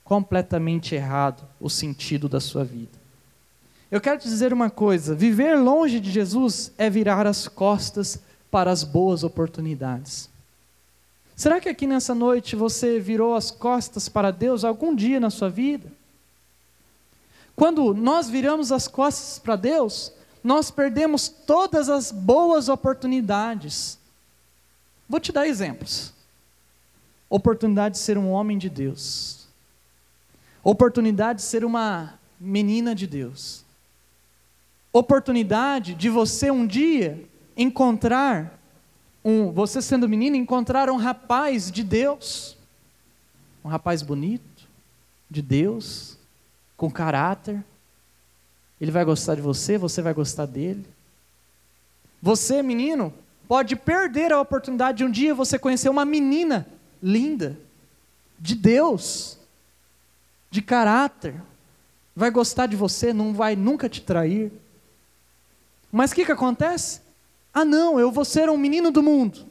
Completamente 0.05 0.95
errado 0.95 1.45
o 1.61 1.71
sentido 1.71 2.29
da 2.29 2.41
sua 2.41 2.65
vida. 2.65 2.99
Eu 3.91 4.01
quero 4.01 4.21
te 4.21 4.29
dizer 4.29 4.53
uma 4.53 4.71
coisa: 4.71 5.15
viver 5.15 5.57
longe 5.57 5.99
de 6.01 6.11
Jesus 6.11 6.73
é 6.79 6.89
virar 6.89 7.27
as 7.27 7.49
costas 7.49 8.19
para 8.51 8.71
as 8.71 8.85
boas 8.85 9.25
oportunidades. 9.25 10.29
Será 11.35 11.61
que 11.61 11.69
aqui 11.69 11.87
nessa 11.87 12.15
noite 12.15 12.55
você 12.55 13.01
virou 13.01 13.35
as 13.35 13.51
costas 13.51 14.09
para 14.09 14.31
Deus 14.31 14.63
algum 14.63 14.95
dia 14.95 15.19
na 15.19 15.31
sua 15.31 15.49
vida? 15.49 15.91
Quando 17.57 17.95
nós 17.95 18.29
viramos 18.29 18.71
as 18.71 18.87
costas 18.87 19.39
para 19.39 19.57
Deus, 19.57 20.13
nós 20.43 20.71
perdemos 20.71 21.29
todas 21.29 21.89
as 21.89 22.13
boas 22.13 22.69
oportunidades. 22.69 23.99
Vou 25.09 25.21
te 25.21 25.33
dar 25.33 25.47
exemplos. 25.47 26.13
Oportunidade 27.31 27.95
de 27.95 28.01
ser 28.01 28.19
um 28.19 28.29
homem 28.33 28.59
de 28.59 28.69
Deus. 28.69 29.47
Oportunidade 30.65 31.39
de 31.39 31.45
ser 31.45 31.65
uma 31.65 32.19
menina 32.41 32.93
de 32.93 33.07
Deus. 33.07 33.65
Oportunidade 34.93 35.95
de 35.95 36.09
você 36.09 36.51
um 36.51 36.67
dia 36.67 37.25
encontrar 37.57 38.59
um, 39.25 39.53
você 39.53 39.81
sendo 39.81 40.09
menino, 40.09 40.35
encontrar 40.35 40.91
um 40.91 40.97
rapaz 40.97 41.71
de 41.71 41.85
Deus. 41.85 42.57
Um 43.65 43.69
rapaz 43.69 44.03
bonito, 44.03 44.67
de 45.31 45.41
Deus, 45.41 46.19
com 46.77 46.91
caráter. 46.91 47.63
Ele 48.81 48.91
vai 48.91 49.05
gostar 49.05 49.37
de 49.37 49.41
você, 49.41 49.79
você 49.79 50.03
vai 50.03 50.13
gostar 50.13 50.47
dele. 50.47 50.85
Você, 52.21 52.61
menino, 52.61 53.15
pode 53.47 53.77
perder 53.77 54.33
a 54.33 54.41
oportunidade 54.41 54.99
de 54.99 55.05
um 55.05 55.11
dia 55.11 55.33
você 55.33 55.59
conhecer 55.59 55.89
uma 55.89 56.05
menina 56.05 56.67
linda, 57.03 57.59
de 58.39 58.55
Deus, 58.55 59.39
de 60.51 60.63
caráter, 60.63 61.35
vai 62.15 62.31
gostar 62.31 62.67
de 62.67 62.77
você, 62.77 63.13
não 63.13 63.33
vai 63.33 63.55
nunca 63.55 63.89
te 63.89 64.01
trair. 64.01 64.51
Mas 65.93 66.11
o 66.11 66.15
que, 66.15 66.25
que 66.25 66.33
acontece? 66.33 67.01
Ah, 67.53 67.65
não, 67.65 67.99
eu 67.99 68.11
vou 68.11 68.25
ser 68.25 68.49
um 68.49 68.57
menino 68.57 68.91
do 68.91 69.03
mundo. 69.03 69.47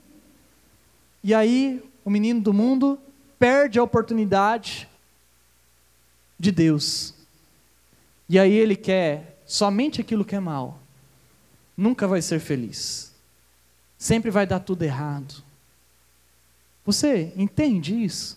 E 1.24 1.34
aí, 1.34 1.84
o 2.04 2.10
menino 2.10 2.42
do 2.42 2.54
mundo 2.54 3.00
perde 3.38 3.78
a 3.78 3.84
oportunidade 3.84 4.88
de 6.40 6.52
Deus. 6.52 7.14
E 8.28 8.38
aí 8.40 8.54
ele 8.54 8.76
quer 8.76 9.42
somente 9.46 10.00
aquilo 10.00 10.24
que 10.24 10.36
é 10.36 10.40
mal. 10.40 10.80
Nunca 11.76 12.08
vai 12.08 12.22
ser 12.22 12.40
feliz. 12.40 13.14
Sempre 13.98 14.30
vai 14.32 14.46
dar 14.46 14.60
tudo 14.60 14.84
errado. 14.84 15.44
Você 16.92 17.32
entende 17.36 18.04
isso? 18.04 18.36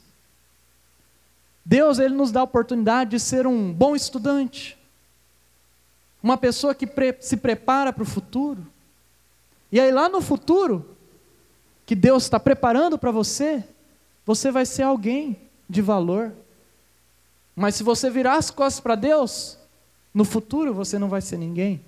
Deus 1.65 1.99
ele 1.99 2.15
nos 2.15 2.31
dá 2.31 2.41
a 2.41 2.45
oportunidade 2.45 3.13
de 3.13 3.19
ser 3.19 3.47
um 3.47 3.73
bom 3.73 3.97
estudante, 3.97 4.79
uma 6.23 6.37
pessoa 6.37 6.75
que 6.75 6.87
pre 6.87 7.17
se 7.19 7.39
prepara 7.39 7.95
para 7.95 8.03
o 8.03 8.07
futuro. 8.07 8.67
E 9.73 9.81
aí 9.81 9.91
lá 9.91 10.07
no 10.07 10.21
futuro, 10.21 10.95
que 11.87 11.95
Deus 11.95 12.25
está 12.25 12.39
preparando 12.39 12.99
para 12.99 13.11
você, 13.11 13.65
você 14.27 14.51
vai 14.51 14.67
ser 14.67 14.83
alguém 14.83 15.41
de 15.67 15.81
valor. 15.81 16.35
Mas 17.57 17.77
se 17.77 17.83
você 17.83 18.11
virar 18.11 18.37
as 18.37 18.51
costas 18.51 18.81
para 18.81 18.97
Deus, 18.97 19.57
no 20.13 20.27
futuro 20.27 20.75
você 20.75 20.99
não 20.99 21.09
vai 21.09 21.23
ser 21.23 21.39
ninguém. 21.39 21.83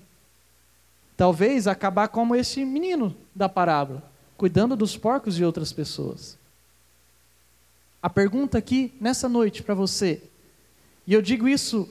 Talvez 1.15 1.67
acabar 1.67 2.07
como 2.07 2.35
este 2.35 2.65
menino 2.65 3.15
da 3.35 3.47
parábola, 3.47 4.01
cuidando 4.35 4.75
dos 4.75 4.97
porcos 4.97 5.35
de 5.35 5.45
outras 5.45 5.71
pessoas. 5.71 6.43
A 8.05 8.09
pergunta 8.09 8.55
aqui 8.59 8.93
nessa 9.01 9.27
noite 9.27 9.63
para 9.63 9.73
você, 9.73 10.21
e 11.07 11.13
eu 11.15 11.23
digo 11.23 11.47
isso 11.47 11.89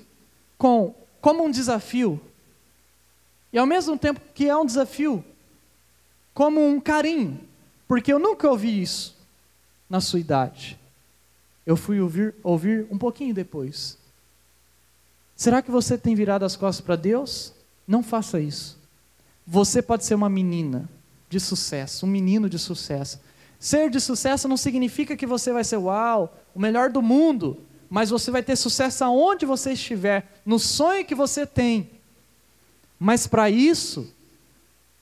com 0.57 0.95
como 1.21 1.43
um 1.43 1.51
desafio, 1.51 2.21
e 3.53 3.59
ao 3.59 3.67
mesmo 3.67 3.99
tempo 3.99 4.21
que 4.33 4.49
é 4.49 4.57
um 4.57 4.65
desafio, 4.65 5.25
como 6.33 6.65
um 6.65 6.81
carinho, 6.81 7.41
porque 7.89 8.13
eu 8.13 8.21
nunca 8.21 8.49
ouvi 8.49 8.81
isso 8.81 9.17
na 9.91 10.01
sua 10.01 10.21
idade. 10.21 10.79
Eu 11.67 11.77
fui 11.77 12.01
ouvir, 12.01 12.33
ouvir 12.45 12.87
um 12.93 12.97
pouquinho 12.97 13.35
depois. 13.35 13.99
Será 15.35 15.61
que 15.61 15.71
você 15.73 15.99
tem 15.99 16.15
virado 16.15 16.45
as 16.45 16.55
costas 16.55 16.87
para 16.87 16.95
Deus? 16.95 17.53
Não 17.89 18.05
faça 18.05 18.39
isso. 18.39 18.79
Você 19.45 19.83
pode 19.83 20.05
ser 20.05 20.15
uma 20.15 20.31
menina 20.31 20.89
de 21.29 21.41
sucesso, 21.41 22.07
um 22.07 22.09
menino 22.09 22.49
de 22.49 22.61
sucesso. 22.61 23.19
Ser 23.59 23.91
de 23.91 24.01
sucesso 24.01 24.47
não 24.49 24.57
significa 24.57 25.17
que 25.17 25.27
você 25.27 25.53
vai 25.53 25.65
ser 25.65 25.77
uau, 25.77 26.37
o 26.55 26.61
melhor 26.61 26.91
do 26.91 27.01
mundo, 27.01 27.65
mas 27.89 28.11
você 28.11 28.31
vai 28.31 28.43
ter 28.43 28.57
sucesso 28.57 29.05
aonde 29.05 29.47
você 29.47 29.73
estiver, 29.73 30.41
no 30.45 30.59
sonho 30.59 31.05
que 31.05 31.15
você 31.15 31.47
tem. 31.47 31.91
Mas 32.99 33.27
para 33.27 33.49
isso, 33.51 34.13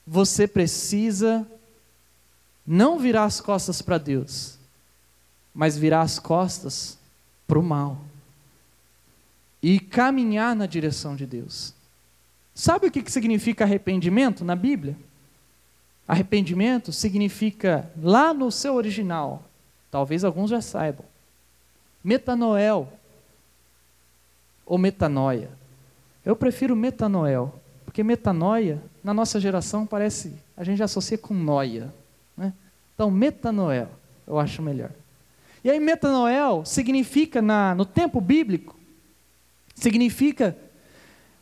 você 0.05 0.47
precisa 0.47 1.47
não 2.65 2.99
virar 2.99 3.25
as 3.25 3.41
costas 3.41 3.81
para 3.81 3.97
Deus, 3.97 4.57
mas 5.53 5.77
virar 5.77 6.01
as 6.01 6.19
costas 6.19 6.97
para 7.47 7.59
o 7.59 7.63
mal 7.63 8.01
e 9.61 9.79
caminhar 9.79 10.55
na 10.55 10.65
direção 10.65 11.15
de 11.15 11.25
Deus. 11.25 11.73
Sabe 12.53 12.87
o 12.87 12.91
que 12.91 13.09
significa 13.09 13.63
arrependimento 13.63 14.43
na 14.43 14.55
Bíblia? 14.55 14.97
Arrependimento 16.07 16.91
significa, 16.91 17.89
lá 18.01 18.33
no 18.33 18.51
seu 18.51 18.75
original, 18.75 19.43
talvez 19.89 20.23
alguns 20.23 20.49
já 20.49 20.61
saibam, 20.61 21.05
metanoel 22.03 22.91
ou 24.65 24.77
metanoia. 24.77 25.49
Eu 26.25 26.35
prefiro 26.35 26.75
metanoel, 26.75 27.53
porque 27.85 28.03
metanoia, 28.03 28.81
na 29.03 29.13
nossa 29.13 29.39
geração, 29.39 29.85
parece, 29.85 30.33
a 30.57 30.63
gente 30.63 30.83
associa 30.83 31.17
com 31.17 31.33
noia. 31.33 31.93
Né? 32.35 32.53
Então, 32.93 33.09
metanoel, 33.09 33.89
eu 34.27 34.39
acho 34.39 34.61
melhor. 34.61 34.91
E 35.63 35.69
aí, 35.69 35.79
metanoel 35.79 36.65
significa, 36.65 37.41
na, 37.41 37.73
no 37.73 37.85
tempo 37.85 38.19
bíblico, 38.19 38.77
significa 39.73 40.57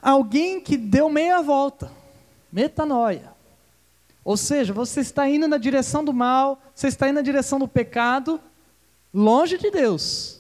alguém 0.02 0.62
que 0.62 0.78
deu 0.78 1.10
meia 1.10 1.42
volta. 1.42 1.92
Metanoia. 2.52 3.31
Ou 4.24 4.38
seja, 4.38 4.74
você 4.74 5.02
está 5.02 5.28
indo 5.28 5.48
na 5.48 5.58
direção 5.58 6.04
do 6.04 6.14
mal, 6.14 6.62
você 6.76 6.88
está 6.88 7.08
indo 7.10 7.16
na 7.16 7.22
direção 7.22 7.58
do 7.58 7.68
pecado, 7.68 8.40
longe 9.14 9.58
de 9.58 9.72
Deus. 9.72 10.40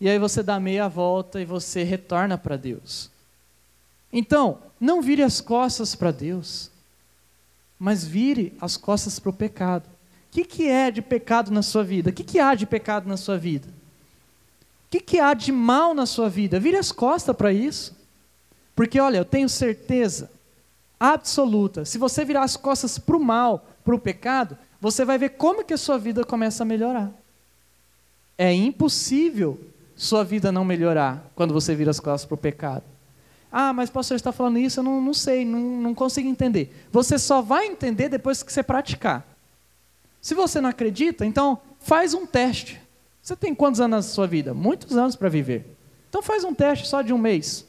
E 0.00 0.08
aí 0.08 0.18
você 0.18 0.42
dá 0.42 0.58
meia 0.58 0.88
volta 0.88 1.40
e 1.40 1.44
você 1.44 1.84
retorna 1.84 2.36
para 2.36 2.56
Deus. 2.56 3.10
Então, 4.12 4.58
não 4.80 5.00
vire 5.00 5.22
as 5.22 5.40
costas 5.40 5.94
para 5.94 6.10
Deus, 6.10 6.70
mas 7.78 8.04
vire 8.04 8.52
as 8.60 8.76
costas 8.76 9.18
para 9.20 9.30
o 9.30 9.34
pecado. 9.34 9.86
O 9.86 10.32
que, 10.32 10.44
que 10.44 10.68
é 10.68 10.90
de 10.90 11.02
pecado 11.02 11.50
na 11.50 11.62
sua 11.62 11.84
vida? 11.84 12.10
O 12.10 12.12
que, 12.12 12.24
que 12.24 12.38
há 12.38 12.54
de 12.54 12.66
pecado 12.66 13.08
na 13.08 13.16
sua 13.16 13.36
vida? 13.36 13.68
O 13.68 14.90
que, 14.90 15.00
que 15.00 15.20
há 15.20 15.34
de 15.34 15.52
mal 15.52 15.94
na 15.94 16.06
sua 16.06 16.28
vida? 16.28 16.58
Vire 16.58 16.76
as 16.76 16.90
costas 16.90 17.36
para 17.36 17.52
isso. 17.52 17.96
Porque, 18.74 18.98
olha, 18.98 19.18
eu 19.18 19.24
tenho 19.24 19.48
certeza 19.48 20.30
absoluta, 21.00 21.86
se 21.86 21.96
você 21.96 22.26
virar 22.26 22.42
as 22.42 22.58
costas 22.58 22.98
para 22.98 23.16
o 23.16 23.24
mal, 23.24 23.66
para 23.82 23.94
o 23.94 23.98
pecado, 23.98 24.56
você 24.78 25.02
vai 25.02 25.16
ver 25.16 25.30
como 25.30 25.64
que 25.64 25.72
a 25.72 25.78
sua 25.78 25.98
vida 25.98 26.22
começa 26.24 26.62
a 26.62 26.66
melhorar. 26.66 27.10
É 28.36 28.52
impossível 28.52 29.58
sua 29.96 30.22
vida 30.22 30.52
não 30.52 30.64
melhorar 30.64 31.30
quando 31.34 31.54
você 31.54 31.74
vira 31.74 31.90
as 31.90 32.00
costas 32.00 32.26
para 32.26 32.34
o 32.34 32.38
pecado. 32.38 32.84
Ah, 33.50 33.72
mas 33.72 33.90
pastor 33.90 34.14
está 34.14 34.30
falando 34.30 34.58
isso, 34.58 34.80
eu 34.80 34.84
não, 34.84 35.00
não 35.00 35.14
sei, 35.14 35.44
não, 35.44 35.58
não 35.58 35.94
consigo 35.94 36.28
entender. 36.28 36.86
Você 36.92 37.18
só 37.18 37.42
vai 37.42 37.66
entender 37.66 38.08
depois 38.08 38.42
que 38.42 38.52
você 38.52 38.62
praticar. 38.62 39.26
Se 40.20 40.34
você 40.34 40.60
não 40.60 40.68
acredita, 40.68 41.26
então 41.26 41.58
faz 41.80 42.14
um 42.14 42.26
teste. 42.26 42.80
Você 43.22 43.34
tem 43.34 43.54
quantos 43.54 43.80
anos 43.80 44.06
na 44.06 44.12
sua 44.12 44.26
vida? 44.26 44.54
Muitos 44.54 44.96
anos 44.96 45.16
para 45.16 45.28
viver. 45.28 45.76
Então 46.08 46.22
faz 46.22 46.44
um 46.44 46.54
teste 46.54 46.86
só 46.86 47.02
de 47.02 47.12
um 47.12 47.18
mês. 47.18 47.66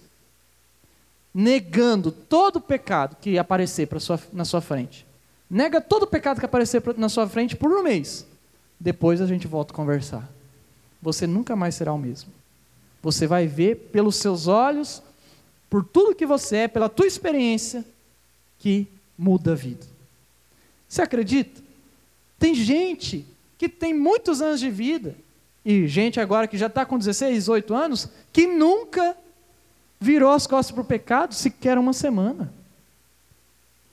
Negando 1.33 2.11
todo 2.11 2.57
o 2.57 2.61
pecado 2.61 3.15
que 3.19 3.37
aparecer 3.37 3.87
sua, 3.99 4.19
na 4.33 4.45
sua 4.45 4.61
frente. 4.61 5.05
Nega 5.49 5.81
todo 5.81 6.03
o 6.03 6.07
pecado 6.07 6.39
que 6.39 6.45
aparecer 6.45 6.81
na 6.97 7.09
sua 7.09 7.27
frente 7.27 7.55
por 7.55 7.71
um 7.71 7.83
mês. 7.83 8.25
Depois 8.79 9.21
a 9.21 9.27
gente 9.27 9.47
volta 9.47 9.73
a 9.73 9.75
conversar. 9.75 10.29
Você 11.01 11.25
nunca 11.25 11.55
mais 11.55 11.75
será 11.75 11.93
o 11.93 11.97
mesmo. 11.97 12.31
Você 13.01 13.25
vai 13.25 13.47
ver 13.47 13.75
pelos 13.91 14.15
seus 14.15 14.47
olhos, 14.47 15.01
por 15.69 15.83
tudo 15.83 16.15
que 16.15 16.25
você 16.25 16.57
é, 16.57 16.67
pela 16.67 16.89
tua 16.89 17.07
experiência, 17.07 17.83
que 18.59 18.87
muda 19.17 19.53
a 19.53 19.55
vida. 19.55 19.85
Você 20.87 21.01
acredita? 21.01 21.61
Tem 22.37 22.53
gente 22.53 23.25
que 23.57 23.69
tem 23.69 23.93
muitos 23.93 24.41
anos 24.41 24.59
de 24.59 24.69
vida, 24.69 25.15
e 25.63 25.87
gente 25.87 26.19
agora 26.19 26.47
que 26.47 26.57
já 26.57 26.67
está 26.67 26.85
com 26.85 26.97
16, 26.97 27.35
18 27.35 27.73
anos, 27.73 28.09
que 28.33 28.47
nunca 28.47 29.15
virou 30.01 30.31
as 30.31 30.47
costas 30.47 30.73
para 30.73 30.81
o 30.81 30.85
pecado 30.85 31.35
sequer 31.35 31.77
uma 31.77 31.93
semana. 31.93 32.51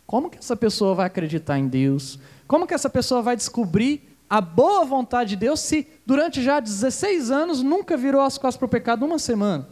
Como 0.07 0.31
que 0.31 0.38
essa 0.38 0.57
pessoa 0.57 0.95
vai 0.95 1.07
acreditar 1.07 1.59
em 1.59 1.69
Deus? 1.69 2.19
Como 2.47 2.67
que 2.67 2.73
essa 2.73 2.88
pessoa 2.88 3.21
vai 3.21 3.37
descobrir 3.37 4.17
a 4.29 4.41
boa 4.41 4.87
vontade 4.87 5.31
de 5.31 5.37
Deus 5.37 5.61
se 5.61 5.87
durante 6.07 6.43
já 6.43 6.61
16 6.61 7.31
anos 7.31 7.62
nunca 7.62 7.95
virou 7.95 8.23
as 8.23 8.38
costas 8.38 8.57
para 8.57 8.65
o 8.65 8.71
pecado 8.71 9.05
uma 9.05 9.19
semana? 9.19 9.69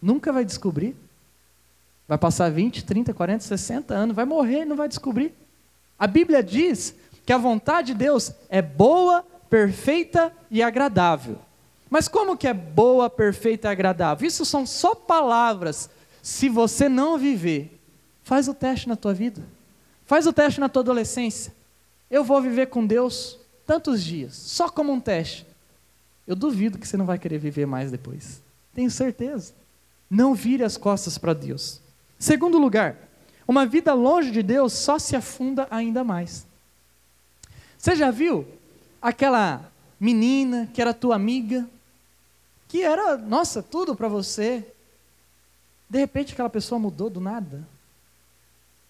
Nunca 0.00 0.32
vai 0.32 0.46
descobrir. 0.46 0.96
Vai 2.08 2.16
passar 2.16 2.50
20, 2.50 2.82
30, 2.82 3.12
40, 3.12 3.44
60 3.44 3.94
anos, 3.94 4.16
vai 4.16 4.24
morrer 4.24 4.62
e 4.62 4.64
não 4.64 4.76
vai 4.76 4.88
descobrir. 4.88 5.34
A 5.98 6.06
Bíblia 6.06 6.42
diz 6.42 6.94
que 7.26 7.32
a 7.34 7.38
vontade 7.38 7.88
de 7.88 7.94
Deus 7.98 8.32
é 8.48 8.62
boa, 8.62 9.22
perfeita 9.50 10.32
e 10.50 10.62
agradável. 10.62 11.38
Mas 11.90 12.06
como 12.06 12.36
que 12.36 12.46
é 12.46 12.54
boa, 12.54 13.10
perfeita 13.10 13.68
e 13.68 13.72
agradável? 13.72 14.26
Isso 14.26 14.44
são 14.44 14.64
só 14.64 14.94
palavras. 14.94 15.90
Se 16.22 16.48
você 16.48 16.88
não 16.88 17.18
viver, 17.18 17.78
faz 18.22 18.46
o 18.46 18.54
teste 18.54 18.88
na 18.88 18.94
tua 18.94 19.12
vida. 19.12 19.42
Faz 20.06 20.26
o 20.26 20.32
teste 20.32 20.60
na 20.60 20.68
tua 20.68 20.82
adolescência. 20.82 21.52
Eu 22.08 22.22
vou 22.22 22.40
viver 22.40 22.66
com 22.66 22.86
Deus 22.86 23.38
tantos 23.66 24.02
dias, 24.02 24.34
só 24.34 24.68
como 24.68 24.92
um 24.92 25.00
teste. 25.00 25.46
Eu 26.26 26.36
duvido 26.36 26.78
que 26.78 26.86
você 26.86 26.96
não 26.96 27.06
vai 27.06 27.18
querer 27.18 27.38
viver 27.38 27.66
mais 27.66 27.90
depois. 27.90 28.40
Tenho 28.72 28.90
certeza. 28.90 29.52
Não 30.08 30.34
vire 30.34 30.62
as 30.62 30.76
costas 30.76 31.18
para 31.18 31.32
Deus. 31.32 31.80
Segundo 32.18 32.58
lugar, 32.58 32.96
uma 33.46 33.66
vida 33.66 33.92
longe 33.94 34.30
de 34.30 34.42
Deus 34.42 34.72
só 34.72 34.98
se 34.98 35.16
afunda 35.16 35.66
ainda 35.70 36.04
mais. 36.04 36.46
Você 37.76 37.96
já 37.96 38.10
viu 38.10 38.46
aquela 39.02 39.72
menina 39.98 40.68
que 40.72 40.80
era 40.80 40.94
tua 40.94 41.16
amiga, 41.16 41.68
que 42.70 42.84
era, 42.84 43.16
nossa, 43.16 43.60
tudo 43.64 43.96
para 43.96 44.06
você. 44.06 44.64
De 45.88 45.98
repente 45.98 46.32
aquela 46.32 46.48
pessoa 46.48 46.78
mudou 46.78 47.10
do 47.10 47.20
nada. 47.20 47.66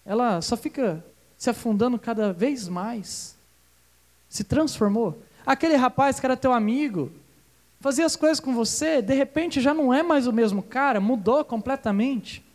Ela 0.05 0.39
só 0.39 0.55
fica 0.55 1.03
se 1.35 1.49
afundando 1.49 1.97
cada 1.97 2.31
vez 2.31 2.67
mais. 2.67 3.35
Se 4.29 4.43
transformou. 4.43 5.19
Aquele 5.43 5.75
rapaz 5.75 6.19
que 6.19 6.25
era 6.27 6.37
teu 6.37 6.53
amigo, 6.53 7.11
fazia 7.79 8.05
as 8.05 8.15
coisas 8.15 8.39
com 8.39 8.53
você, 8.53 9.01
de 9.01 9.15
repente 9.15 9.59
já 9.59 9.73
não 9.73 9.91
é 9.91 10.03
mais 10.03 10.27
o 10.27 10.31
mesmo 10.31 10.61
cara, 10.61 10.99
mudou 10.99 11.43
completamente. 11.43 12.45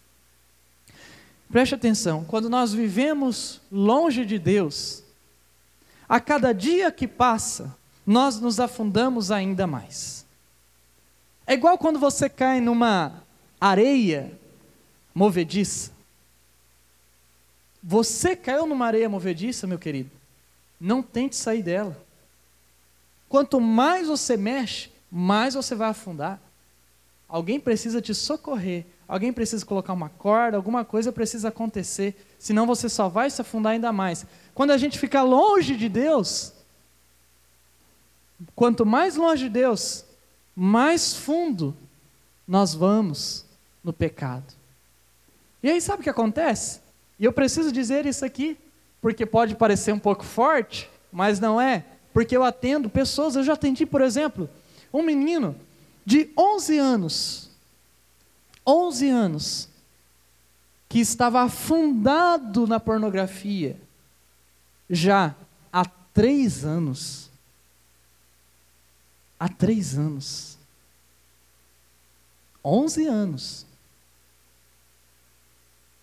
Preste 1.51 1.75
atenção, 1.75 2.25
quando 2.25 2.49
nós 2.49 2.73
vivemos 2.73 3.61
longe 3.71 4.25
de 4.25 4.39
Deus, 4.39 5.03
a 6.09 6.21
cada 6.21 6.55
dia 6.55 6.93
que 6.93 7.09
passa, 7.09 7.77
nós 8.07 8.41
nos 8.41 8.61
afundamos 8.61 9.33
ainda 9.33 9.67
mais. 9.67 10.26
É 11.47 11.55
igual 11.55 11.79
quando 11.79 11.99
você 11.99 12.29
cai 12.29 12.61
numa 12.61 13.23
areia 13.61 14.33
movediça. 15.15 15.93
Você 17.83 18.35
caiu 18.35 18.67
numa 18.67 18.87
areia 18.87 19.09
movediça, 19.09 19.67
meu 19.67 19.79
querido. 19.79 20.11
Não 20.81 21.03
tente 21.03 21.37
sair 21.37 21.63
dela. 21.63 21.97
Quanto 23.29 23.61
mais 23.61 24.09
você 24.09 24.37
mexe, 24.37 24.91
mais 25.11 25.55
você 25.55 25.75
vai 25.75 25.91
afundar. 25.91 26.41
Alguém 27.29 27.61
precisa 27.61 28.03
te 28.03 28.13
socorrer. 28.13 28.85
Alguém 29.07 29.33
precisa 29.33 29.65
colocar 29.65 29.93
uma 29.93 30.09
corda, 30.09 30.57
alguma 30.57 30.85
coisa 30.85 31.13
precisa 31.13 31.49
acontecer. 31.49 32.17
Senão 32.41 32.67
você 32.67 32.89
só 32.89 33.09
vai 33.09 33.31
se 33.31 33.41
afundar 33.41 33.73
ainda 33.73 33.93
mais. 33.93 34.27
Quando 34.53 34.73
a 34.73 34.77
gente 34.77 34.99
fica 34.99 35.23
longe 35.23 35.77
de 35.77 35.89
Deus, 35.89 36.53
quanto 38.55 38.85
mais 38.85 39.15
longe 39.15 39.45
de 39.45 39.51
Deus, 39.51 40.05
mais 40.57 41.15
fundo 41.15 41.77
nós 42.49 42.75
vamos 42.75 43.45
no 43.85 43.93
pecado. 43.93 44.55
E 45.63 45.69
aí 45.69 45.81
sabe 45.81 46.01
o 46.01 46.03
que 46.03 46.11
acontece? 46.11 46.81
E 47.19 47.25
eu 47.25 47.33
preciso 47.33 47.71
dizer 47.71 48.07
isso 48.07 48.25
aqui, 48.25 48.57
porque 49.01 49.27
pode 49.27 49.55
parecer 49.55 49.93
um 49.93 49.99
pouco 49.99 50.25
forte, 50.25 50.89
mas 51.13 51.39
não 51.39 51.61
é. 51.61 51.85
Porque 52.13 52.35
eu 52.35 52.43
atendo 52.43 52.89
pessoas, 52.89 53.37
eu 53.37 53.45
já 53.45 53.53
atendi, 53.53 53.85
por 53.85 54.01
exemplo, 54.01 54.49
um 54.93 55.03
menino 55.03 55.55
de 56.05 56.31
11 56.39 56.79
anos. 56.79 57.51
11 58.67 59.11
anos. 59.11 59.69
Que 60.89 61.01
estava 61.01 61.43
afundado 61.43 62.67
na 62.67 62.81
pornografia. 62.81 63.77
Já 64.89 65.35
há 65.73 65.85
três 65.85 66.65
anos 66.65 67.31
há 69.39 69.49
três 69.49 69.97
anos. 69.97 70.59
Onze 72.65 73.07
anos. 73.07 73.67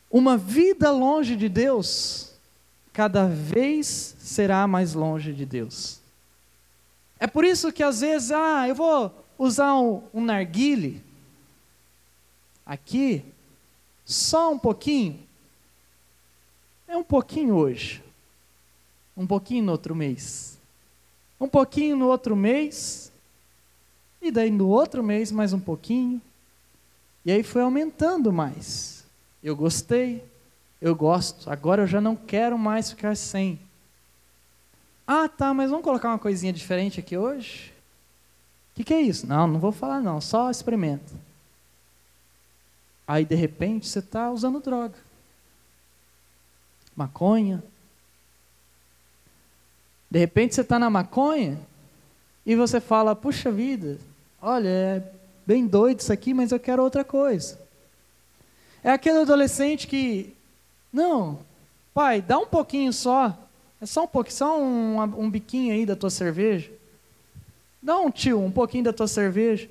Uma 0.09 0.37
vida 0.37 0.91
longe 0.91 1.35
de 1.35 1.49
Deus, 1.49 2.33
cada 2.91 3.27
vez 3.27 4.15
será 4.19 4.67
mais 4.67 4.93
longe 4.93 5.33
de 5.33 5.45
Deus. 5.45 5.99
É 7.19 7.25
por 7.25 7.45
isso 7.45 7.71
que 7.71 7.81
às 7.81 8.01
vezes, 8.01 8.31
ah, 8.31 8.67
eu 8.67 8.75
vou 8.75 9.25
usar 9.37 9.75
um, 9.75 10.03
um 10.13 10.23
narguile 10.23 11.01
aqui, 12.65 13.23
só 14.05 14.51
um 14.51 14.59
pouquinho. 14.59 15.19
É 16.85 16.97
um 16.97 17.03
pouquinho 17.03 17.55
hoje, 17.55 18.03
um 19.15 19.25
pouquinho 19.25 19.63
no 19.63 19.71
outro 19.71 19.95
mês, 19.95 20.59
um 21.39 21.47
pouquinho 21.47 21.95
no 21.95 22.07
outro 22.07 22.35
mês, 22.35 23.11
e 24.23 24.31
daí 24.31 24.49
no 24.49 24.69
outro 24.69 25.03
mês 25.03 25.31
mais 25.31 25.51
um 25.51 25.59
pouquinho. 25.59 26.21
E 27.25 27.31
aí 27.31 27.43
foi 27.43 27.61
aumentando 27.61 28.31
mais. 28.31 29.05
Eu 29.43 29.55
gostei, 29.55 30.23
eu 30.81 30.95
gosto, 30.95 31.49
agora 31.49 31.83
eu 31.83 31.87
já 31.87 31.99
não 31.99 32.15
quero 32.15 32.57
mais 32.57 32.89
ficar 32.89 33.15
sem. 33.17 33.59
Ah, 35.05 35.27
tá, 35.27 35.53
mas 35.53 35.69
vamos 35.69 35.83
colocar 35.83 36.07
uma 36.07 36.19
coisinha 36.19 36.53
diferente 36.53 37.01
aqui 37.01 37.17
hoje? 37.17 37.73
O 38.71 38.75
que, 38.75 38.85
que 38.85 38.93
é 38.93 39.01
isso? 39.01 39.27
Não, 39.27 39.45
não 39.45 39.59
vou 39.59 39.73
falar 39.73 39.99
não, 40.01 40.21
só 40.21 40.49
experimenta. 40.49 41.13
Aí 43.05 43.25
de 43.25 43.35
repente 43.35 43.87
você 43.87 43.99
está 43.99 44.31
usando 44.31 44.61
droga. 44.61 44.95
Maconha. 46.95 47.61
De 50.09 50.19
repente 50.19 50.55
você 50.55 50.61
está 50.61 50.79
na 50.79 50.89
maconha 50.89 51.59
e 52.45 52.55
você 52.55 52.79
fala, 52.79 53.15
puxa 53.15 53.51
vida, 53.51 53.99
Olha, 54.45 54.67
é 54.67 55.03
bem 55.47 55.65
doido 55.65 56.01
isso 56.01 56.11
aqui, 56.11 56.33
mas 56.33 56.51
eu 56.51 56.59
quero 56.59 56.83
outra 56.83 57.01
coisa. 57.01 57.57
É 58.83 58.91
aquele 58.91 59.19
adolescente 59.19 59.87
que, 59.87 60.35
não, 60.91 61.39
pai, 61.93 62.21
dá 62.21 62.37
um 62.37 62.45
pouquinho 62.45 62.91
só, 62.91 63.37
é 63.81 63.85
só 63.85 64.03
um 64.03 64.07
pouquinho, 64.07 64.35
só 64.35 64.59
um, 64.59 65.01
um 65.01 65.31
biquinho 65.31 65.73
aí 65.73 65.85
da 65.85 65.95
tua 65.95 66.09
cerveja. 66.09 66.69
Dá 67.81 67.97
um 67.97 68.11
tio, 68.11 68.37
um 68.37 68.51
pouquinho 68.51 68.83
da 68.83 68.91
tua 68.91 69.07
cerveja. 69.07 69.69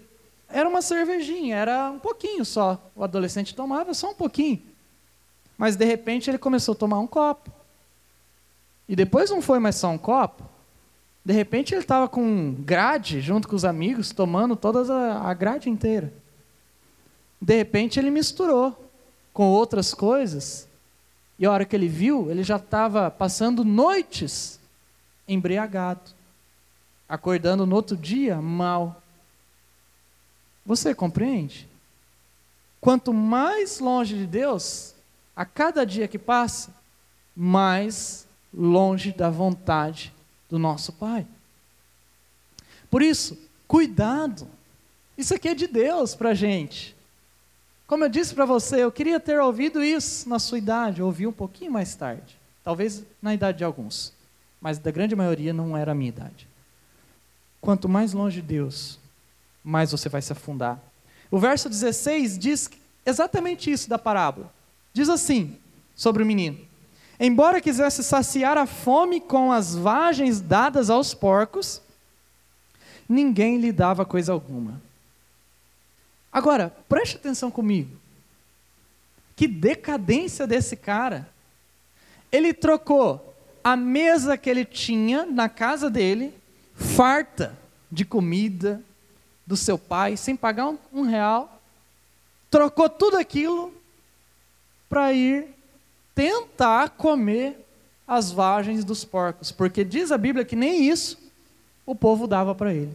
Era 0.48 0.66
uma 0.66 0.80
cervejinha, 0.80 1.54
era 1.54 1.90
um 1.90 1.98
pouquinho 1.98 2.42
só. 2.42 2.80
O 2.96 3.04
adolescente 3.04 3.54
tomava 3.54 3.92
só 3.92 4.12
um 4.12 4.14
pouquinho. 4.14 4.62
Mas 5.58 5.76
de 5.76 5.84
repente 5.84 6.30
ele 6.30 6.38
começou 6.38 6.72
a 6.72 6.76
tomar 6.76 6.98
um 6.98 7.06
copo. 7.06 7.52
E 8.88 8.96
depois 8.96 9.28
não 9.30 9.42
foi 9.42 9.58
mais 9.58 9.76
só 9.76 9.90
um 9.90 9.98
copo, 9.98 10.42
de 11.24 11.32
repente 11.32 11.72
ele 11.72 11.82
estava 11.82 12.08
com 12.08 12.52
grade 12.52 13.20
junto 13.20 13.46
com 13.46 13.54
os 13.54 13.64
amigos, 13.64 14.10
tomando 14.10 14.56
toda 14.56 15.14
a, 15.18 15.32
grade 15.32 15.70
inteira. 15.70 16.12
De 17.40 17.56
repente 17.56 17.98
ele 17.98 18.10
misturou 18.10 18.90
com 19.32 19.48
outras 19.48 19.94
coisas. 19.94 20.66
E 21.38 21.46
a 21.46 21.52
hora 21.52 21.64
que 21.64 21.76
ele 21.76 21.88
viu, 21.88 22.30
ele 22.30 22.42
já 22.42 22.56
estava 22.56 23.10
passando 23.10 23.64
noites 23.64 24.58
embriagado, 25.28 26.10
acordando 27.08 27.64
no 27.64 27.76
outro 27.76 27.96
dia 27.96 28.40
mal. 28.40 29.00
Você 30.66 30.92
compreende? 30.92 31.68
Quanto 32.80 33.14
mais 33.14 33.78
longe 33.78 34.16
de 34.16 34.26
Deus, 34.26 34.92
a 35.36 35.44
cada 35.44 35.86
dia 35.86 36.08
que 36.08 36.18
passa, 36.18 36.74
mais 37.34 38.26
longe 38.52 39.12
da 39.12 39.30
vontade 39.30 40.12
do 40.52 40.58
nosso 40.58 40.92
Pai. 40.92 41.26
Por 42.90 43.00
isso, 43.00 43.38
cuidado 43.66 44.46
Isso 45.16 45.34
aqui 45.34 45.48
é 45.48 45.54
de 45.54 45.66
Deus 45.66 46.14
para 46.14 46.30
a 46.30 46.34
gente. 46.34 46.94
Como 47.86 48.04
eu 48.04 48.08
disse 48.08 48.34
para 48.34 48.44
você, 48.44 48.84
eu 48.84 48.92
queria 48.92 49.20
ter 49.20 49.40
ouvido 49.40 49.82
isso 49.82 50.28
na 50.28 50.38
sua 50.38 50.58
idade, 50.58 51.02
ouvi 51.02 51.26
um 51.26 51.32
pouquinho 51.32 51.72
mais 51.72 51.94
tarde. 51.94 52.38
Talvez 52.62 53.02
na 53.20 53.32
idade 53.32 53.58
de 53.58 53.64
alguns. 53.64 54.12
Mas 54.60 54.78
da 54.78 54.90
grande 54.90 55.16
maioria 55.16 55.52
não 55.52 55.76
era 55.76 55.92
a 55.92 55.94
minha 55.94 56.08
idade. 56.08 56.46
Quanto 57.60 57.88
mais 57.88 58.12
longe 58.12 58.40
de 58.40 58.46
Deus, 58.46 58.98
mais 59.62 59.90
você 59.90 60.08
vai 60.08 60.20
se 60.20 60.32
afundar. 60.32 60.78
O 61.30 61.38
verso 61.38 61.68
16 61.68 62.38
diz 62.38 62.70
exatamente 63.06 63.70
isso 63.70 63.88
da 63.88 63.98
parábola. 63.98 64.52
Diz 64.92 65.08
assim 65.08 65.56
sobre 65.94 66.22
o 66.22 66.26
menino: 66.26 66.58
Embora 67.24 67.60
quisesse 67.60 68.02
saciar 68.02 68.58
a 68.58 68.66
fome 68.66 69.20
com 69.20 69.52
as 69.52 69.76
vagens 69.76 70.40
dadas 70.40 70.90
aos 70.90 71.14
porcos, 71.14 71.80
ninguém 73.08 73.58
lhe 73.58 73.70
dava 73.70 74.04
coisa 74.04 74.32
alguma. 74.32 74.82
Agora, 76.32 76.74
preste 76.88 77.14
atenção 77.14 77.48
comigo. 77.48 77.96
Que 79.36 79.46
decadência 79.46 80.48
desse 80.48 80.74
cara. 80.74 81.28
Ele 82.32 82.52
trocou 82.52 83.32
a 83.62 83.76
mesa 83.76 84.36
que 84.36 84.50
ele 84.50 84.64
tinha 84.64 85.24
na 85.24 85.48
casa 85.48 85.88
dele, 85.88 86.34
farta 86.74 87.56
de 87.88 88.04
comida 88.04 88.82
do 89.46 89.56
seu 89.56 89.78
pai, 89.78 90.16
sem 90.16 90.34
pagar 90.34 90.74
um, 90.92 91.02
real, 91.02 91.62
trocou 92.50 92.88
tudo 92.88 93.16
aquilo 93.16 93.72
para 94.88 95.12
ir 95.12 95.61
tentar 96.14 96.90
comer 96.90 97.66
as 98.06 98.30
vagens 98.30 98.84
dos 98.84 99.04
porcos, 99.04 99.50
porque 99.50 99.84
diz 99.84 100.12
a 100.12 100.18
Bíblia 100.18 100.44
que 100.44 100.56
nem 100.56 100.88
isso 100.88 101.18
o 101.86 101.94
povo 101.94 102.26
dava 102.26 102.54
para 102.54 102.72
ele. 102.72 102.94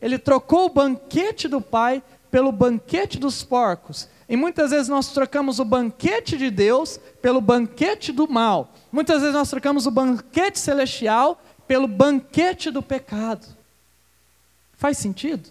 Ele 0.00 0.18
trocou 0.18 0.66
o 0.66 0.72
banquete 0.72 1.48
do 1.48 1.60
pai 1.60 2.02
pelo 2.30 2.50
banquete 2.50 3.18
dos 3.18 3.42
porcos. 3.42 4.08
E 4.28 4.36
muitas 4.36 4.70
vezes 4.70 4.88
nós 4.88 5.12
trocamos 5.12 5.58
o 5.58 5.64
banquete 5.64 6.36
de 6.36 6.50
Deus 6.50 6.98
pelo 7.20 7.40
banquete 7.40 8.12
do 8.12 8.26
mal. 8.26 8.72
Muitas 8.90 9.20
vezes 9.20 9.34
nós 9.34 9.50
trocamos 9.50 9.86
o 9.86 9.90
banquete 9.90 10.58
celestial 10.58 11.40
pelo 11.68 11.86
banquete 11.86 12.70
do 12.70 12.82
pecado. 12.82 13.46
Faz 14.76 14.98
sentido? 14.98 15.48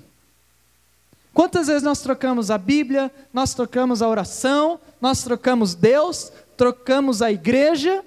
Quantas 1.33 1.67
vezes 1.67 1.81
nós 1.81 2.01
trocamos 2.01 2.51
a 2.51 2.57
Bíblia, 2.57 3.11
nós 3.33 3.55
trocamos 3.55 4.01
a 4.01 4.07
oração, 4.07 4.79
nós 5.01 5.23
trocamos 5.23 5.73
Deus, 5.73 6.31
trocamos 6.57 7.21
a 7.21 7.31
igreja 7.31 8.03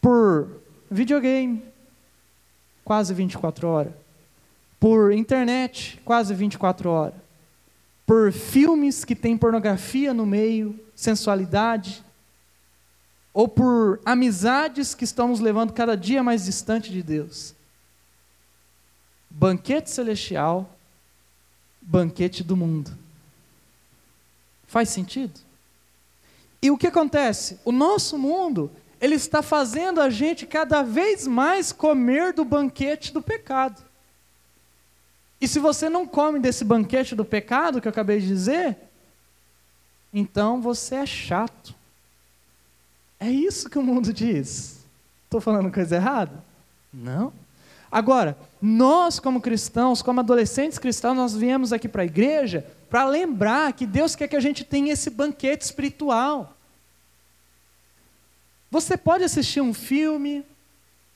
por 0.00 0.48
videogame, 0.90 1.62
quase 2.84 3.14
24 3.14 3.68
horas 3.68 4.02
por 4.82 5.12
internet, 5.12 6.00
quase 6.04 6.34
24 6.34 6.90
horas, 6.90 7.14
por 8.04 8.32
filmes 8.32 9.04
que 9.04 9.14
têm 9.14 9.38
pornografia 9.38 10.12
no 10.12 10.26
meio, 10.26 10.76
sensualidade, 10.92 12.04
ou 13.32 13.46
por 13.46 14.00
amizades 14.04 14.92
que 14.92 15.04
estão 15.04 15.28
nos 15.28 15.38
levando 15.38 15.72
cada 15.72 15.96
dia 15.96 16.20
mais 16.20 16.46
distante 16.46 16.90
de 16.90 17.00
Deus. 17.00 17.54
Banquete 19.30 19.88
celestial, 19.88 20.76
banquete 21.80 22.42
do 22.42 22.56
mundo. 22.56 22.90
Faz 24.66 24.88
sentido? 24.88 25.38
E 26.62 26.70
o 26.70 26.78
que 26.78 26.86
acontece? 26.86 27.58
O 27.64 27.72
nosso 27.72 28.16
mundo, 28.16 28.70
ele 29.00 29.16
está 29.16 29.42
fazendo 29.42 30.00
a 30.00 30.08
gente 30.08 30.46
cada 30.46 30.82
vez 30.82 31.26
mais 31.26 31.72
comer 31.72 32.32
do 32.32 32.44
banquete 32.44 33.12
do 33.12 33.20
pecado. 33.20 33.82
E 35.40 35.48
se 35.48 35.58
você 35.58 35.88
não 35.88 36.06
come 36.06 36.38
desse 36.38 36.64
banquete 36.64 37.16
do 37.16 37.24
pecado 37.24 37.80
que 37.80 37.88
eu 37.88 37.90
acabei 37.90 38.20
de 38.20 38.28
dizer, 38.28 38.76
então 40.14 40.60
você 40.60 40.94
é 40.94 41.06
chato. 41.06 41.74
É 43.18 43.28
isso 43.28 43.68
que 43.68 43.76
o 43.76 43.82
mundo 43.82 44.12
diz. 44.12 44.84
Estou 45.24 45.40
falando 45.40 45.72
coisa 45.72 45.96
errada? 45.96 46.44
Não. 46.92 47.32
Agora, 47.90 48.38
nós 48.60 49.18
como 49.18 49.40
cristãos, 49.40 50.00
como 50.00 50.20
adolescentes 50.20 50.78
cristãos, 50.78 51.16
nós 51.16 51.34
viemos 51.34 51.72
aqui 51.72 51.88
para 51.88 52.02
a 52.02 52.06
igreja 52.06 52.64
para 52.92 53.06
lembrar 53.06 53.72
que 53.72 53.86
Deus 53.86 54.14
quer 54.14 54.28
que 54.28 54.36
a 54.36 54.40
gente 54.40 54.64
tenha 54.64 54.92
esse 54.92 55.08
banquete 55.08 55.64
espiritual. 55.64 56.54
Você 58.70 58.98
pode 58.98 59.24
assistir 59.24 59.62
um 59.62 59.72
filme, 59.72 60.44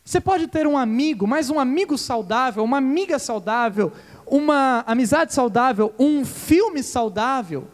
você 0.03 0.19
pode 0.19 0.49
ter 0.49 0.67
um 0.67 0.79
amigo, 0.79 1.27
mas 1.27 1.51
um 1.51 1.61
amigo 1.61 1.99
saudável, 1.99 2.65
uma 2.65 2.79
amiga 2.79 3.19
saudável, 3.19 3.93
uma 4.27 4.85
amizade 4.87 5.35
saudável, 5.35 5.95
um 5.99 6.25
filme 6.25 6.83
saudável, 6.83 7.69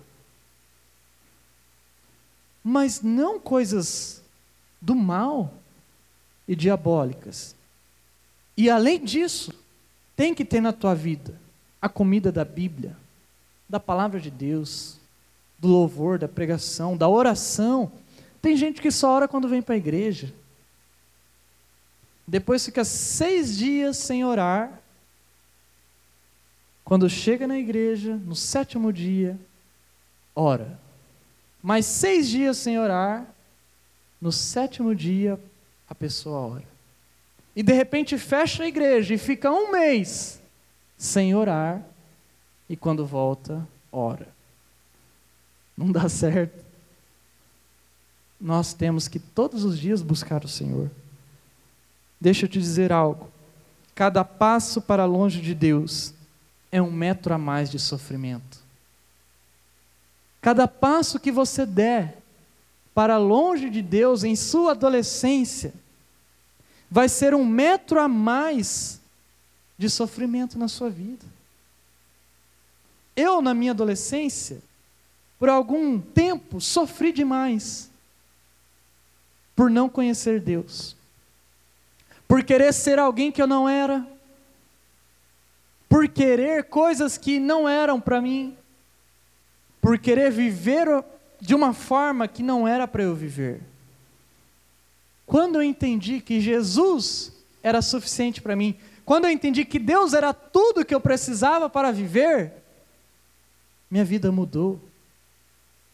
mas 2.65 3.03
não 3.03 3.39
coisas 3.39 4.21
do 4.81 4.97
mal 4.97 5.55
e 6.49 6.57
diabólicas. 6.57 7.55
E 8.57 8.69
além 8.69 8.99
disso, 8.99 9.55
tem 10.17 10.35
que 10.35 10.45
ter 10.45 10.61
na 10.61 10.73
tua 10.73 10.93
vida 10.93 11.41
a 11.81 11.89
comida 11.89 12.33
da 12.33 12.45
Bíblia, 12.45 13.01
da 13.73 13.81
palavra 13.81 14.21
de 14.21 14.31
Deus, 14.31 15.01
do 15.59 15.67
louvor, 15.67 16.19
da 16.19 16.29
pregação, 16.29 16.95
da 16.95 17.09
oração. 17.09 17.91
Tem 18.43 18.55
gente 18.55 18.83
que 18.83 18.91
só 18.91 19.15
ora 19.15 19.27
quando 19.27 19.49
vem 19.49 19.63
para 19.63 19.75
a 19.75 19.79
igreja. 19.79 20.31
Depois 22.29 22.67
fica 22.67 22.85
seis 22.85 23.57
dias 23.57 23.97
sem 23.97 24.27
orar 24.27 24.79
quando 26.85 27.09
chega 27.09 27.47
na 27.47 27.59
igreja, 27.59 28.15
no 28.15 28.37
sétimo 28.37 28.93
dia, 28.93 29.41
ora. 30.37 30.79
Mas 31.63 31.87
seis 31.87 32.29
dias 32.29 32.59
sem 32.59 32.79
orar, 32.79 33.27
no 34.21 34.31
sétimo 34.31 34.95
dia, 34.95 35.41
a 35.89 35.95
pessoa 35.95 36.57
ora. 36.57 36.69
E 37.57 37.63
de 37.63 37.73
repente 37.73 38.19
fecha 38.19 38.65
a 38.65 38.69
igreja 38.69 39.15
e 39.15 39.19
fica 39.19 39.51
um 39.51 39.73
mês 39.73 40.43
sem 40.99 41.35
orar, 41.35 41.83
e 42.73 42.77
quando 42.77 43.05
volta, 43.05 43.69
ora. 43.93 44.27
Não 45.77 45.93
dá 45.93 46.09
certo. 46.09 46.65
Nós 48.41 48.73
temos 48.73 49.09
que 49.09 49.19
todos 49.19 49.63
os 49.63 49.79
dias 49.79 50.01
buscar 50.01 50.43
o 50.43 50.49
Senhor. 50.49 50.91
Deixa 52.19 52.47
eu 52.47 52.49
te 52.49 52.59
dizer 52.59 52.91
algo. 52.91 53.31
Cada 53.95 54.25
passo 54.25 54.81
para 54.81 55.05
longe 55.05 55.43
de 55.43 55.55
Deus 55.55 56.15
é 56.71 56.81
um 56.81 56.91
metro 56.91 57.35
a 57.35 57.37
mais 57.37 57.69
de 57.69 57.79
sofrimento. 57.79 58.61
Cada 60.41 60.67
passo 60.67 61.21
que 61.21 61.31
você 61.31 61.67
der 61.67 62.23
para 62.95 63.19
longe 63.19 63.69
de 63.69 63.83
Deus 63.83 64.25
em 64.25 64.35
sua 64.35 64.71
adolescência 64.71 65.75
vai 66.91 67.07
ser 67.07 67.35
um 67.35 67.45
metro 67.45 68.01
a 68.01 68.09
mais 68.09 68.99
de 69.77 69.91
sofrimento 69.91 70.59
na 70.59 70.69
sua 70.69 70.89
vida. 70.89 71.42
Eu, 73.15 73.43
na 73.43 73.53
minha 73.53 73.73
adolescência, 73.73 74.63
por 75.39 75.49
algum 75.49 76.01
tempo, 76.01 76.61
sofri 76.61 77.13
demais 77.13 77.91
por 79.55 79.71
não 79.71 79.89
conhecer 79.89 80.41
Deus, 80.41 80.97
por 82.27 82.43
querer 82.43 82.73
ser 82.73 82.99
alguém 82.99 83.31
que 83.31 83.43
eu 83.43 83.47
não 83.47 83.69
era, 83.69 84.07
por 85.89 86.09
querer 86.09 86.65
coisas 86.65 87.19
que 87.19 87.39
não 87.39 87.69
eram 87.69 88.01
para 88.01 88.21
mim, 88.21 88.57
por 89.81 89.99
querer 89.99 90.31
viver 90.31 90.89
de 91.41 91.55
uma 91.55 91.75
forma 91.75 92.27
que 92.29 92.43
não 92.43 92.67
era 92.67 92.87
para 92.87 93.03
eu 93.03 93.15
viver. 93.15 93.61
Quando 95.27 95.57
eu 95.57 95.63
entendi 95.63 96.21
que 96.21 96.41
Jesus 96.41 97.33
era 97.63 97.83
suficiente 97.83 98.41
para 98.41 98.57
mim, 98.57 98.77
quando 99.05 99.25
eu 99.25 99.31
entendi 99.31 99.65
que 99.65 99.79
Deus 99.79 100.15
era 100.15 100.33
tudo 100.33 100.85
que 100.85 100.95
eu 100.95 101.01
precisava 101.01 101.69
para 101.69 101.91
viver, 101.91 102.62
minha 103.93 104.07
vida 104.07 104.33
mudou. 104.33 104.81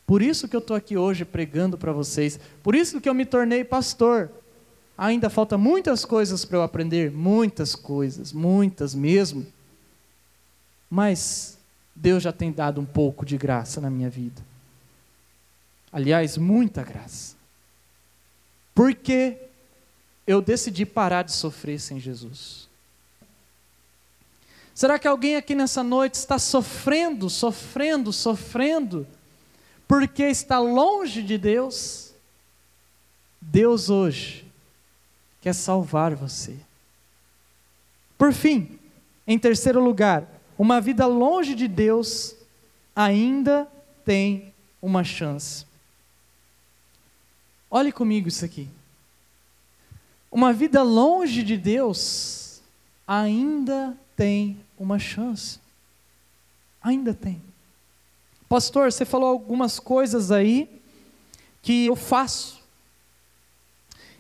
Por 0.07 0.23
isso 0.23 0.47
que 0.47 0.55
eu 0.55 0.61
estou 0.61 0.77
aqui 0.77 0.97
hoje 0.97 1.25
pregando 1.25 1.77
para 1.77 1.91
vocês, 1.91 2.39
por 2.63 2.77
isso 2.77 3.01
que 3.01 3.09
eu 3.09 3.15
me 3.15 3.27
tornei 3.27 3.65
pastor. 3.65 4.31
Ainda 4.97 5.29
falta 5.29 5.59
muitas 5.59 6.05
coisas 6.05 6.45
para 6.45 6.59
eu 6.59 6.63
aprender, 6.63 7.11
muitas 7.11 7.75
coisas, 7.75 8.33
muitas 8.33 8.95
mesmo. 8.95 9.45
Mas 10.89 11.59
Deus 11.93 12.23
já 12.23 12.31
tem 12.31 12.53
dado 12.53 12.81
um 12.81 12.87
pouco 12.87 13.27
de 13.27 13.37
graça 13.37 13.81
na 13.81 13.91
minha 13.91 14.09
vida. 14.09 14.41
Aliás, 15.91 16.39
muita 16.39 16.85
graça. 16.85 17.35
Porque 18.77 19.37
eu 20.25 20.41
decidi 20.41 20.87
parar 20.87 21.25
de 21.25 21.33
sofrer 21.33 21.81
sem 21.81 21.99
Jesus. 21.99 22.68
Será 24.79 24.97
que 24.97 25.09
alguém 25.09 25.35
aqui 25.35 25.57
nessa 25.57 25.83
noite 25.83 26.15
está 26.15 26.39
sofrendo, 26.39 27.29
sofrendo, 27.29 28.13
sofrendo, 28.13 29.09
porque 29.89 30.23
está 30.23 30.61
longe 30.61 31.21
de 31.21 31.37
Deus? 31.37 32.15
Deus 33.41 33.91
hoje 33.91 34.47
quer 35.41 35.53
salvar 35.53 36.15
você. 36.15 36.57
Por 38.17 38.33
fim, 38.33 38.79
Em 39.27 39.37
terceiro 39.37 39.83
lugar, 39.83 40.29
uma 40.57 40.81
vida 40.81 41.07
longe 41.07 41.57
de 41.57 41.67
Deus 41.67 42.37
ainda 42.95 43.67
tem 44.05 44.55
uma 44.81 45.03
chance. 45.03 45.67
Olhe 47.69 47.91
comigo 47.91 48.29
isso 48.29 48.45
aqui. 48.45 48.69
Uma 50.31 50.53
vida 50.53 50.85
longe 50.85 51.43
de 51.43 51.57
Deus 51.57 52.63
ainda 53.09 53.99
tem 54.15 54.57
uma 54.79 54.99
chance. 54.99 55.59
Ainda 56.83 57.13
tem. 57.13 57.43
Pastor, 58.49 58.91
você 58.91 59.05
falou 59.05 59.29
algumas 59.29 59.79
coisas 59.79 60.31
aí 60.31 60.81
que 61.61 61.87
eu 61.87 61.97
faço. 61.97 62.63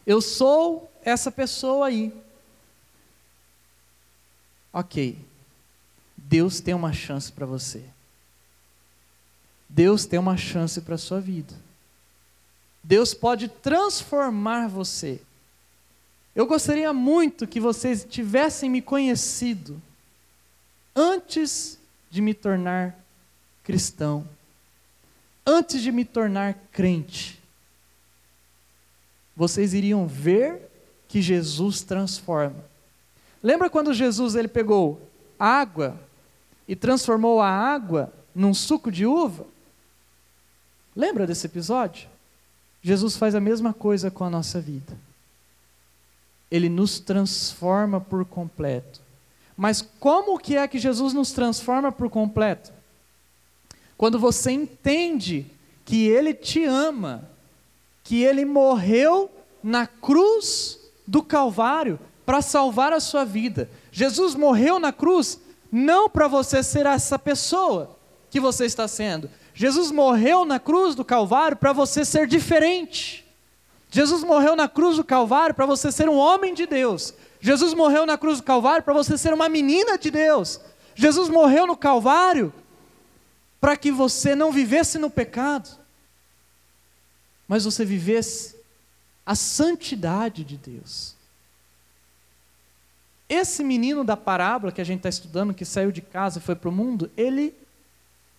Eu 0.06 0.20
sou 0.20 0.90
essa 1.02 1.30
pessoa 1.30 1.86
aí. 1.86 2.12
Ok. 4.72 5.18
Deus 6.16 6.60
tem 6.60 6.74
uma 6.74 6.92
chance 6.92 7.32
para 7.32 7.46
você. 7.46 7.84
Deus 9.68 10.04
tem 10.04 10.18
uma 10.18 10.36
chance 10.36 10.80
para 10.80 10.96
a 10.96 10.98
sua 10.98 11.20
vida. 11.20 11.54
Deus 12.82 13.14
pode 13.14 13.48
transformar 13.48 14.68
você. 14.68 15.20
Eu 16.34 16.46
gostaria 16.46 16.92
muito 16.92 17.46
que 17.46 17.60
vocês 17.60 18.06
tivessem 18.08 18.70
me 18.70 18.80
conhecido 18.80 19.80
antes 20.98 21.78
de 22.10 22.20
me 22.20 22.34
tornar 22.34 22.98
cristão, 23.62 24.28
antes 25.46 25.80
de 25.80 25.92
me 25.92 26.04
tornar 26.04 26.54
crente. 26.72 27.40
Vocês 29.36 29.74
iriam 29.74 30.08
ver 30.08 30.60
que 31.06 31.22
Jesus 31.22 31.82
transforma. 31.82 32.64
Lembra 33.40 33.70
quando 33.70 33.94
Jesus 33.94 34.34
ele 34.34 34.48
pegou 34.48 35.00
água 35.38 35.96
e 36.66 36.74
transformou 36.74 37.40
a 37.40 37.48
água 37.48 38.12
num 38.34 38.52
suco 38.52 38.90
de 38.90 39.06
uva? 39.06 39.46
Lembra 40.96 41.28
desse 41.28 41.46
episódio? 41.46 42.08
Jesus 42.82 43.16
faz 43.16 43.36
a 43.36 43.40
mesma 43.40 43.72
coisa 43.72 44.10
com 44.10 44.24
a 44.24 44.30
nossa 44.30 44.60
vida. 44.60 44.98
Ele 46.50 46.68
nos 46.68 46.98
transforma 46.98 48.00
por 48.00 48.24
completo. 48.24 49.07
Mas 49.58 49.82
como 49.82 50.38
que 50.38 50.56
é 50.56 50.68
que 50.68 50.78
Jesus 50.78 51.12
nos 51.12 51.32
transforma 51.32 51.90
por 51.90 52.08
completo? 52.08 52.72
Quando 53.96 54.16
você 54.16 54.52
entende 54.52 55.46
que 55.84 56.06
ele 56.06 56.32
te 56.32 56.64
ama, 56.64 57.28
que 58.04 58.22
ele 58.22 58.44
morreu 58.44 59.28
na 59.60 59.84
cruz 59.84 60.78
do 61.04 61.24
Calvário 61.24 61.98
para 62.24 62.40
salvar 62.40 62.92
a 62.92 63.00
sua 63.00 63.24
vida. 63.24 63.68
Jesus 63.90 64.36
morreu 64.36 64.78
na 64.78 64.92
cruz 64.92 65.40
não 65.72 66.08
para 66.08 66.28
você 66.28 66.62
ser 66.62 66.86
essa 66.86 67.18
pessoa 67.18 67.98
que 68.30 68.38
você 68.38 68.64
está 68.64 68.86
sendo. 68.86 69.28
Jesus 69.54 69.90
morreu 69.90 70.44
na 70.44 70.60
cruz 70.60 70.94
do 70.94 71.04
Calvário 71.04 71.56
para 71.56 71.72
você 71.72 72.04
ser 72.04 72.28
diferente. 72.28 73.26
Jesus 73.90 74.22
morreu 74.22 74.54
na 74.54 74.68
cruz 74.68 74.96
do 74.98 75.04
Calvário 75.04 75.54
para 75.54 75.66
você 75.66 75.90
ser 75.90 76.08
um 76.08 76.16
homem 76.16 76.54
de 76.54 76.64
Deus. 76.64 77.12
Jesus 77.40 77.74
morreu 77.74 78.04
na 78.04 78.18
cruz 78.18 78.38
do 78.38 78.44
Calvário 78.44 78.82
para 78.82 78.94
você 78.94 79.16
ser 79.16 79.32
uma 79.32 79.48
menina 79.48 79.96
de 79.96 80.10
Deus. 80.10 80.60
Jesus 80.94 81.28
morreu 81.28 81.66
no 81.66 81.76
Calvário 81.76 82.52
para 83.60 83.76
que 83.76 83.90
você 83.90 84.34
não 84.34 84.52
vivesse 84.52 84.98
no 84.98 85.10
pecado, 85.10 85.68
mas 87.46 87.64
você 87.64 87.84
vivesse 87.84 88.56
a 89.24 89.34
santidade 89.34 90.44
de 90.44 90.56
Deus. 90.56 91.14
Esse 93.28 93.62
menino 93.62 94.02
da 94.02 94.16
parábola 94.16 94.72
que 94.72 94.80
a 94.80 94.84
gente 94.84 95.00
está 95.00 95.08
estudando, 95.08 95.52
que 95.52 95.64
saiu 95.64 95.92
de 95.92 96.00
casa 96.00 96.38
e 96.38 96.42
foi 96.42 96.56
para 96.56 96.68
o 96.68 96.72
mundo, 96.72 97.10
ele 97.16 97.54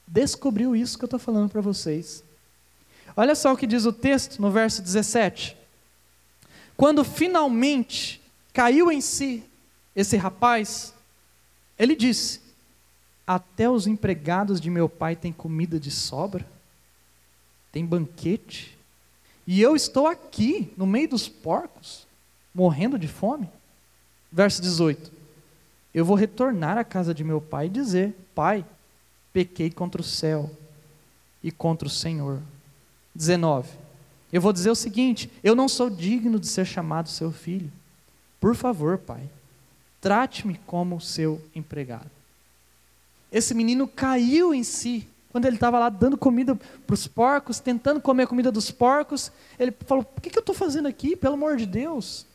descobriu 0.08 0.76
isso 0.76 0.98
que 0.98 1.04
eu 1.04 1.08
estou 1.08 1.20
falando 1.20 1.50
para 1.50 1.62
vocês. 1.62 2.24
Olha 3.16 3.36
só 3.36 3.54
o 3.54 3.58
que 3.58 3.68
diz 3.68 3.86
o 3.86 3.94
texto 3.94 4.42
no 4.42 4.50
verso 4.50 4.82
17. 4.82 5.56
Quando 6.76 7.04
finalmente 7.04 8.19
caiu 8.54 8.92
em 8.92 9.02
si 9.02 9.44
esse 9.96 10.16
rapaz, 10.18 10.94
ele 11.78 11.96
disse: 11.96 12.42
Até 13.26 13.70
os 13.70 13.88
empregados 13.88 14.62
de 14.62 14.70
meu 14.70 14.88
pai 14.88 15.16
têm 15.16 15.32
comida 15.32 15.80
de 15.80 15.92
sobra, 15.92 16.48
tem 17.72 17.86
banquete, 17.86 18.78
e 19.46 19.62
eu 19.62 19.76
estou 19.76 20.08
aqui, 20.08 20.72
no 20.78 20.86
meio 20.86 21.10
dos 21.10 21.28
porcos, 21.28 22.08
morrendo 22.54 23.00
de 23.00 23.08
fome. 23.08 23.50
Verso 24.32 24.62
18: 24.62 25.12
Eu 25.94 26.06
vou 26.06 26.16
retornar 26.16 26.78
à 26.78 26.84
casa 26.84 27.14
de 27.14 27.24
meu 27.24 27.42
pai 27.42 27.66
e 27.66 27.70
dizer: 27.70 28.16
Pai, 28.36 28.64
pequei 29.34 29.72
contra 29.72 30.02
o 30.02 30.04
céu 30.04 30.50
e 31.44 31.52
contra 31.52 31.88
o 31.88 31.92
Senhor. 31.92 32.42
19. 33.16 33.70
Eu 34.32 34.40
vou 34.40 34.54
dizer 34.54 34.70
o 34.70 34.76
seguinte: 34.76 35.32
eu 35.44 35.56
não 35.56 35.68
sou 35.68 35.90
digno 35.90 36.40
de 36.40 36.48
ser 36.48 36.66
chamado 36.66 37.10
seu 37.10 37.32
filho. 37.32 37.72
Por 38.40 38.56
favor, 38.56 38.98
pai, 38.98 39.30
trate-me 40.00 40.60
como 40.66 41.02
seu 41.02 41.42
empregado. 41.54 42.10
Esse 43.32 43.54
menino 43.54 43.88
caiu 43.88 44.54
em 44.54 44.64
si. 44.64 45.08
Quando 45.32 45.46
ele 45.46 45.58
estava 45.58 45.78
lá 45.78 45.90
dando 45.90 46.18
comida 46.18 46.56
para 46.56 46.94
os 46.94 47.06
porcos, 47.06 47.60
tentando 47.60 48.02
comer 48.02 48.24
a 48.24 48.28
comida 48.28 48.52
dos 48.52 48.72
porcos, 48.72 49.32
ele 49.60 49.72
falou: 49.86 50.06
O 50.18 50.22
que, 50.22 50.30
que 50.30 50.38
eu 50.38 50.42
estou 50.42 50.56
fazendo 50.56 50.88
aqui, 50.88 51.16
pelo 51.16 51.36
amor 51.36 51.56
de 51.56 51.68
Deus? 51.68 52.26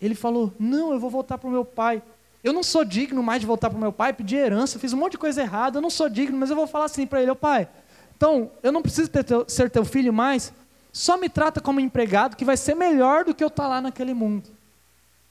Ele 0.00 0.14
falou: 0.14 0.52
Não, 0.58 0.92
eu 0.92 1.00
vou 1.00 1.08
voltar 1.08 1.38
para 1.38 1.48
o 1.48 1.52
meu 1.52 1.64
pai. 1.64 2.02
Eu 2.42 2.52
não 2.52 2.62
sou 2.62 2.84
digno 2.84 3.22
mais 3.22 3.40
de 3.40 3.46
voltar 3.46 3.70
para 3.70 3.78
o 3.78 3.80
meu 3.80 3.92
pai, 3.92 4.12
pedir 4.12 4.36
herança, 4.36 4.78
fiz 4.78 4.92
um 4.92 4.98
monte 4.98 5.12
de 5.12 5.18
coisa 5.18 5.40
errada, 5.40 5.78
eu 5.78 5.82
não 5.82 5.88
sou 5.88 6.10
digno, 6.10 6.36
mas 6.36 6.50
eu 6.50 6.56
vou 6.56 6.66
falar 6.66 6.84
assim 6.84 7.06
para 7.06 7.22
ele: 7.22 7.30
Ô 7.30 7.36
pai, 7.36 7.66
então 8.14 8.50
eu 8.62 8.70
não 8.70 8.82
preciso 8.82 9.08
teu, 9.08 9.48
ser 9.48 9.70
teu 9.70 9.84
filho 9.86 10.12
mais, 10.12 10.52
só 10.92 11.16
me 11.16 11.30
trata 11.30 11.62
como 11.62 11.80
empregado, 11.80 12.36
que 12.36 12.44
vai 12.44 12.58
ser 12.58 12.74
melhor 12.74 13.24
do 13.24 13.34
que 13.34 13.42
eu 13.42 13.48
estar 13.48 13.62
tá 13.62 13.68
lá 13.70 13.80
naquele 13.80 14.12
mundo. 14.12 14.53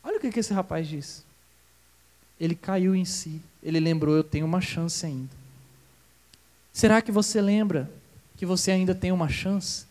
Olha 0.03 0.17
o 0.17 0.19
que, 0.19 0.39
esse 0.39 0.53
rapaz 0.53 0.87
disse. 0.87 1.23
Ele 2.39 2.55
caiu 2.55 2.93
em 2.93 3.05
si, 3.05 3.41
ele 3.61 3.79
lembrou: 3.79 4.15
Eu 4.15 4.23
tenho 4.23 4.45
uma 4.45 4.59
chance 4.59 5.05
ainda. 5.05 5.31
Será 6.73 7.01
que 7.01 7.11
você 7.11 7.39
lembra 7.41 7.89
que 8.35 8.45
você 8.45 8.71
ainda 8.71 8.93
tem 8.93 9.11
uma 9.11 9.29
chance? 9.29 9.85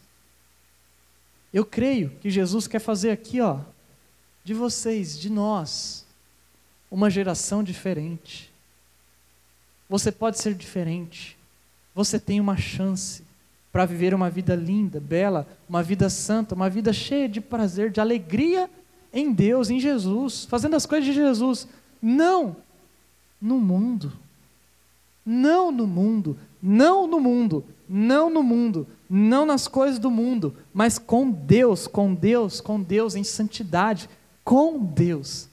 Eu 1.52 1.64
creio 1.64 2.10
que 2.20 2.30
Jesus 2.30 2.66
quer 2.66 2.80
fazer 2.80 3.10
aqui, 3.10 3.40
ó, 3.40 3.60
de 4.44 4.52
vocês, 4.52 5.18
de 5.18 5.30
nós, 5.30 6.04
uma 6.90 7.08
geração 7.08 7.62
diferente. 7.62 8.50
Você 9.88 10.10
pode 10.10 10.40
ser 10.40 10.54
diferente. 10.54 11.38
Você 11.94 12.18
tem 12.18 12.40
uma 12.40 12.56
chance 12.56 13.22
para 13.70 13.86
viver 13.86 14.14
uma 14.14 14.28
vida 14.28 14.54
linda, 14.54 15.00
bela, 15.00 15.46
uma 15.68 15.82
vida 15.82 16.10
santa, 16.10 16.54
uma 16.54 16.68
vida 16.68 16.92
cheia 16.92 17.28
de 17.28 17.40
prazer, 17.40 17.90
de 17.90 18.00
alegria 18.00 18.68
em 19.12 19.32
Deus, 19.32 19.70
em 19.70 19.78
Jesus, 19.78 20.44
fazendo 20.46 20.76
as 20.76 20.86
coisas 20.86 21.06
de 21.06 21.12
Jesus. 21.12 21.68
Não 22.00 22.56
no 23.40 23.58
mundo. 23.58 24.12
Não 25.24 25.70
no 25.70 25.86
mundo. 25.86 26.36
Não 26.62 27.06
no 27.06 27.20
mundo. 27.20 27.64
Não 27.88 28.30
no 28.30 28.42
mundo. 28.42 28.86
Não 29.08 29.44
nas 29.44 29.68
coisas 29.68 29.98
do 29.98 30.10
mundo. 30.10 30.56
Mas 30.72 30.98
com 30.98 31.30
Deus, 31.30 31.86
com 31.86 32.14
Deus, 32.14 32.60
com 32.60 32.80
Deus, 32.80 33.14
em 33.14 33.24
santidade. 33.24 34.08
Com 34.44 34.78
Deus. 34.78 35.48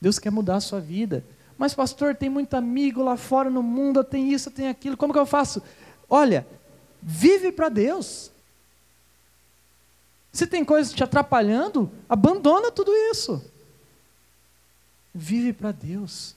Deus 0.00 0.18
quer 0.18 0.30
mudar 0.30 0.56
a 0.56 0.60
sua 0.60 0.80
vida. 0.80 1.24
Mas, 1.56 1.74
pastor, 1.74 2.14
tem 2.14 2.30
muito 2.30 2.54
amigo 2.54 3.02
lá 3.02 3.16
fora 3.16 3.50
no 3.50 3.62
mundo, 3.62 4.02
tem 4.02 4.32
isso, 4.32 4.50
tem 4.50 4.68
aquilo. 4.68 4.96
Como 4.96 5.12
que 5.12 5.18
eu 5.18 5.26
faço? 5.26 5.62
Olha, 6.08 6.46
vive 7.02 7.52
para 7.52 7.68
Deus. 7.68 8.30
Se 10.32 10.46
tem 10.46 10.64
coisas 10.64 10.92
te 10.92 11.02
atrapalhando, 11.02 11.90
abandona 12.08 12.70
tudo 12.70 12.92
isso. 13.10 13.44
Vive 15.14 15.52
para 15.52 15.72
Deus. 15.72 16.36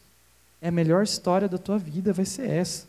É 0.61 0.69
a 0.69 0.71
melhor 0.71 1.03
história 1.03 1.47
da 1.47 1.57
tua 1.57 1.77
vida, 1.77 2.13
vai 2.13 2.25
ser 2.25 2.49
essa. 2.49 2.87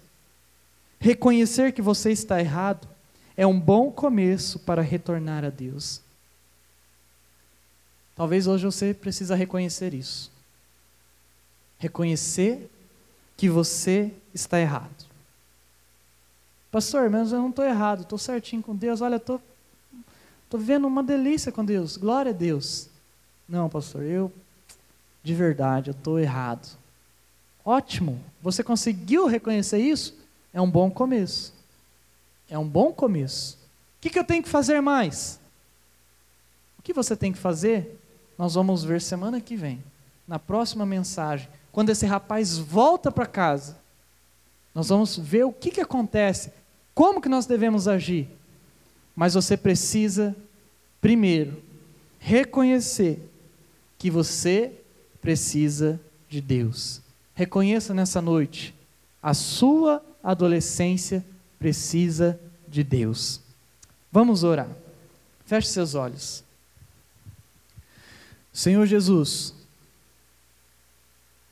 Reconhecer 0.98 1.72
que 1.72 1.82
você 1.82 2.10
está 2.12 2.40
errado 2.40 2.88
é 3.36 3.46
um 3.46 3.58
bom 3.58 3.90
começo 3.90 4.58
para 4.60 4.80
retornar 4.80 5.44
a 5.44 5.50
Deus. 5.50 6.00
Talvez 8.14 8.46
hoje 8.46 8.64
você 8.64 8.94
precisa 8.94 9.34
reconhecer 9.34 9.92
isso. 9.92 10.30
Reconhecer 11.78 12.70
que 13.36 13.48
você 13.48 14.14
está 14.32 14.60
errado. 14.60 15.04
Pastor, 16.70 17.10
mas 17.10 17.32
eu 17.32 17.38
não 17.38 17.50
estou 17.50 17.64
errado, 17.64 18.02
estou 18.02 18.18
certinho 18.18 18.62
com 18.62 18.74
Deus. 18.74 19.00
Olha, 19.00 19.16
estou 19.16 19.38
tô, 19.38 19.44
tô 20.54 20.58
vivendo 20.58 20.86
uma 20.86 21.02
delícia 21.02 21.50
com 21.50 21.64
Deus. 21.64 21.96
Glória 21.96 22.30
a 22.30 22.32
Deus. 22.32 22.88
Não, 23.48 23.68
pastor, 23.68 24.04
eu, 24.04 24.30
de 25.20 25.34
verdade, 25.34 25.90
eu 25.90 25.94
estou 25.94 26.16
errado. 26.16 26.78
Ótimo. 27.64 28.20
Você 28.40 28.62
conseguiu 28.62 29.26
reconhecer 29.26 29.78
isso? 29.78 30.16
É 30.52 30.60
um 30.60 30.70
bom 30.70 30.92
começo. 30.92 31.52
É 32.48 32.56
um 32.56 32.68
bom 32.68 32.92
começo. 32.92 33.58
O 33.98 34.02
que, 34.02 34.10
que 34.10 34.16
eu 34.16 34.22
tenho 34.22 34.44
que 34.44 34.48
fazer 34.48 34.80
mais? 34.80 35.40
O 36.78 36.82
que 36.82 36.92
você 36.92 37.16
tem 37.16 37.32
que 37.32 37.38
fazer 37.38 38.00
nós 38.38 38.54
vamos 38.54 38.84
ver 38.84 39.00
semana 39.00 39.40
que 39.40 39.56
vem, 39.56 39.82
na 40.26 40.38
próxima 40.38 40.86
mensagem, 40.86 41.48
quando 41.72 41.90
esse 41.90 42.06
rapaz 42.06 42.58
volta 42.58 43.10
para 43.10 43.26
casa, 43.26 43.76
nós 44.72 44.88
vamos 44.88 45.16
ver 45.16 45.44
o 45.46 45.52
que, 45.52 45.72
que 45.72 45.80
acontece, 45.80 46.52
como 46.94 47.20
que 47.20 47.28
nós 47.28 47.44
devemos 47.44 47.88
agir. 47.88 48.28
Mas 49.16 49.34
você 49.34 49.56
precisa, 49.56 50.34
primeiro, 51.04 51.62
reconhecer 52.18 53.20
que 53.98 54.10
você 54.10 54.72
precisa 55.20 56.00
de 56.30 56.40
Deus. 56.40 57.02
Reconheça 57.34 57.92
nessa 57.92 58.22
noite, 58.22 58.74
a 59.22 59.34
sua 59.34 60.02
adolescência 60.22 61.22
precisa 61.58 62.40
de 62.66 62.82
Deus. 62.82 63.38
Vamos 64.10 64.44
orar. 64.44 64.70
Feche 65.44 65.68
seus 65.68 65.94
olhos. 65.94 66.42
Senhor 68.50 68.86
Jesus, 68.86 69.52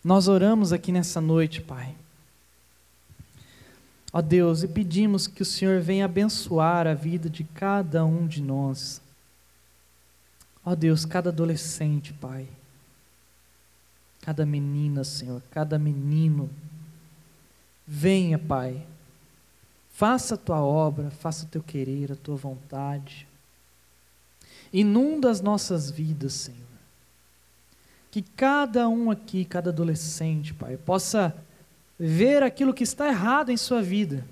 nós 0.03 0.29
oramos 0.29 0.73
aqui 0.73 0.91
nessa 0.91 1.21
noite, 1.21 1.61
Pai. 1.61 1.95
Ó 4.15 4.23
Deus, 4.23 4.63
e 4.63 4.69
pedimos 4.69 5.27
que 5.27 5.43
o 5.43 5.47
Senhor 5.47 5.79
venha 5.83 6.07
abençoar 6.07 6.87
a 6.87 6.95
vida 6.95 7.29
de 7.29 7.45
cada 7.45 8.03
um 8.03 8.27
de 8.27 8.41
nós. 8.41 9.03
Ó 10.65 10.75
Deus, 10.75 11.05
cada 11.05 11.31
adolescente, 11.31 12.13
Pai. 12.13 12.49
Cada 14.21 14.47
menina, 14.47 15.03
Senhor, 15.03 15.43
cada 15.51 15.79
menino. 15.79 16.49
Venha, 17.87 18.39
Pai. 18.39 18.87
Faça 19.91 20.35
a 20.35 20.39
tua 20.39 20.61
obra, 20.63 21.11
faça 21.11 21.45
o 21.45 21.49
teu 21.49 21.63
querer, 21.63 22.13
a 22.13 22.17
tua 22.17 22.37
vontade. 22.37 23.27
Inunda 24.73 25.31
as 25.31 25.41
nossas 25.41 25.91
vidas, 25.91 26.33
Senhor. 26.33 26.61
Que 28.11 28.23
cada 28.23 28.89
um 28.89 29.11
aqui, 29.11 29.45
cada 29.45 29.71
adolescente, 29.71 30.55
Pai, 30.55 30.77
possa 30.77 31.37
ver 31.99 32.43
aquilo 32.43 32.73
que 32.75 32.85
está 32.85 33.09
errado 33.09 33.51
em 33.51 33.57
sua 33.57 33.83
vida 33.83 34.25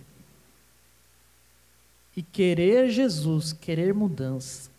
e 2.16 2.22
querer 2.22 2.90
Jesus, 2.90 3.52
querer 3.52 3.94
mudança. 3.94 4.69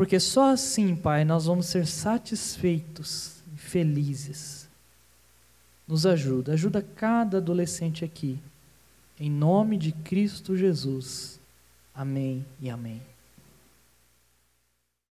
Porque 0.00 0.18
só 0.18 0.52
assim, 0.54 0.96
Pai, 0.96 1.26
nós 1.26 1.44
vamos 1.44 1.66
ser 1.66 1.86
satisfeitos 1.86 3.42
e 3.54 3.58
felizes. 3.58 4.66
Nos 5.86 6.06
ajuda, 6.06 6.54
ajuda 6.54 6.80
cada 6.80 7.36
adolescente 7.36 8.02
aqui. 8.02 8.38
Em 9.18 9.30
nome 9.30 9.76
de 9.76 9.92
Cristo 9.92 10.56
Jesus. 10.56 11.38
Amém 11.94 12.46
e 12.62 12.70
amém. 12.70 13.09